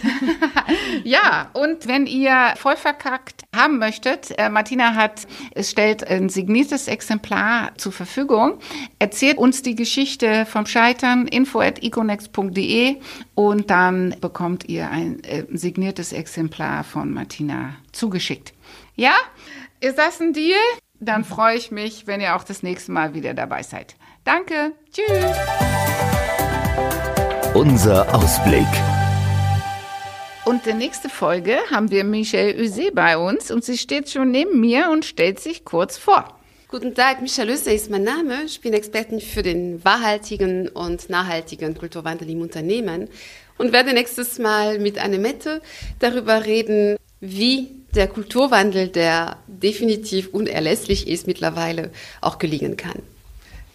ja, 1.05 1.51
und 1.53 1.87
wenn 1.89 2.07
ihr 2.07 2.55
voll 2.57 2.77
verkackt 2.77 3.45
haben 3.55 3.79
möchtet, 3.79 4.39
äh, 4.39 4.49
Martina 4.49 4.95
hat, 4.95 5.27
es 5.55 5.71
stellt 5.71 6.07
ein 6.07 6.29
signiertes 6.29 6.89
Exemplar 6.89 7.73
zur 7.77 7.93
Verfügung. 7.93 8.59
Erzählt 8.99 9.39
uns 9.39 9.63
die 9.63 9.75
Geschichte 9.75 10.47
vom 10.47 10.67
Scheitern, 10.67 11.27
info 11.27 11.61
at 11.61 11.83
iconex.de 11.83 12.97
und 13.35 13.71
dann 13.71 14.17
bekommt 14.21 14.69
ihr 14.69 14.91
ein 14.91 15.23
äh, 15.25 15.45
signiertes 15.53 16.13
Exemplar 16.13 16.85
von 16.85 17.13
Martina 17.13 17.75
zugeschickt. 17.93 18.53
Ja? 18.97 19.15
Ist 19.81 19.99
das 19.99 20.21
ein 20.21 20.33
Deal? 20.33 20.59
Dann 21.01 21.25
freue 21.25 21.57
ich 21.57 21.71
mich, 21.71 22.07
wenn 22.07 22.21
ihr 22.21 22.37
auch 22.37 22.45
das 22.45 22.63
nächste 22.63 22.93
Mal 22.93 23.15
wieder 23.15 23.35
dabei 23.35 23.63
seid. 23.63 23.97
Danke. 24.25 24.73
Tschüss. 24.91 25.84
Unser 27.55 28.13
Ausblick. 28.13 28.67
Und 30.45 30.67
der 30.67 30.75
nächste 30.75 31.09
Folge 31.09 31.59
haben 31.71 31.89
wir 31.93 32.03
Michelle 32.03 32.61
Use 32.61 32.91
bei 32.93 33.17
uns 33.17 33.53
und 33.53 33.63
sie 33.65 33.79
steht 33.79 34.11
schon 34.11 34.33
neben 34.33 34.59
mir 34.59 34.91
und 34.91 35.05
stellt 35.05 35.39
sich 35.39 35.65
kurz 35.65 35.97
vor. 35.97 36.37
Guten 36.67 36.97
Tag, 36.97 37.23
Michelle 37.23 37.53
Use 37.53 37.71
ist 37.71 37.93
mein 37.93 38.03
Name. 38.03 38.43
Ich 38.45 38.61
bin 38.61 38.73
Expertin 38.73 39.21
für 39.21 39.45
den 39.45 39.85
wahrhaltigen 39.85 40.67
und 40.67 41.09
nachhaltigen 41.09 41.79
Kulturwandel 41.79 42.29
im 42.29 42.41
Unternehmen 42.41 43.09
und 43.57 43.73
werde 43.73 43.93
nächstes 43.93 44.41
Mal 44.41 44.81
mit 44.81 44.99
Annemette 44.99 45.63
darüber 46.01 46.45
reden, 46.45 46.97
wie 47.21 47.69
der 47.95 48.09
Kulturwandel, 48.09 48.89
der 48.89 49.37
definitiv 49.47 50.31
unerlässlich 50.33 51.07
ist 51.07 51.29
mittlerweile, 51.29 51.93
auch 52.21 52.41
gelingen 52.41 52.77
kann. 52.77 53.01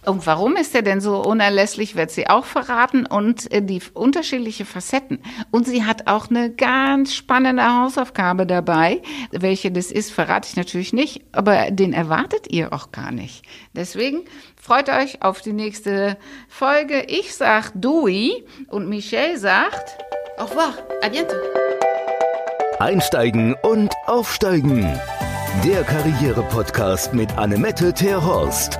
Und 0.06 0.26
warum 0.26 0.56
ist 0.56 0.74
er 0.76 0.82
denn 0.82 1.02
so 1.02 1.22
unerlässlich, 1.22 1.96
wird 1.96 2.12
sie 2.12 2.30
auch 2.30 2.46
verraten 2.46 3.06
und 3.06 3.52
äh, 3.52 3.62
die 3.62 3.82
unterschiedliche 3.94 4.66
Facetten. 4.66 5.20
Und 5.52 5.68
sie 5.68 5.86
hat 5.86 6.08
auch 6.08 6.30
eine 6.30 6.52
ganz 6.52 7.14
spannende 7.14 7.64
Hausaufgabe 7.64 8.46
dabei. 8.46 9.02
Welche 9.32 9.72
das 9.72 9.92
ist, 9.92 10.12
verrate 10.12 10.48
ich 10.50 10.56
natürlich 10.56 10.94
nicht, 10.94 11.24
aber 11.32 11.72
den 11.72 11.94
erwartet 11.94 12.48
ihr 12.50 12.74
auch 12.74 12.92
gar 12.92 13.12
nicht. 13.12 13.46
Deswegen 13.76 14.22
freut 14.56 14.90
euch 14.90 15.22
auf 15.22 15.42
die 15.42 15.54
nächste 15.54 16.18
Folge. 16.48 17.04
Ich 17.08 17.36
sag 17.36 17.72
Dui 17.76 18.46
und 18.68 18.88
Michelle 18.88 19.38
sagt 19.38 19.98
Au 20.38 20.46
revoir, 20.46 20.74
à 21.02 21.10
bientôt. 21.10 21.36
Einsteigen 22.80 23.56
und 23.62 23.94
aufsteigen. 24.06 24.88
Der 25.66 25.84
Karriere-Podcast 25.84 27.14
mit 27.14 27.38
Annemette 27.38 27.94
Terhorst. 27.94 28.80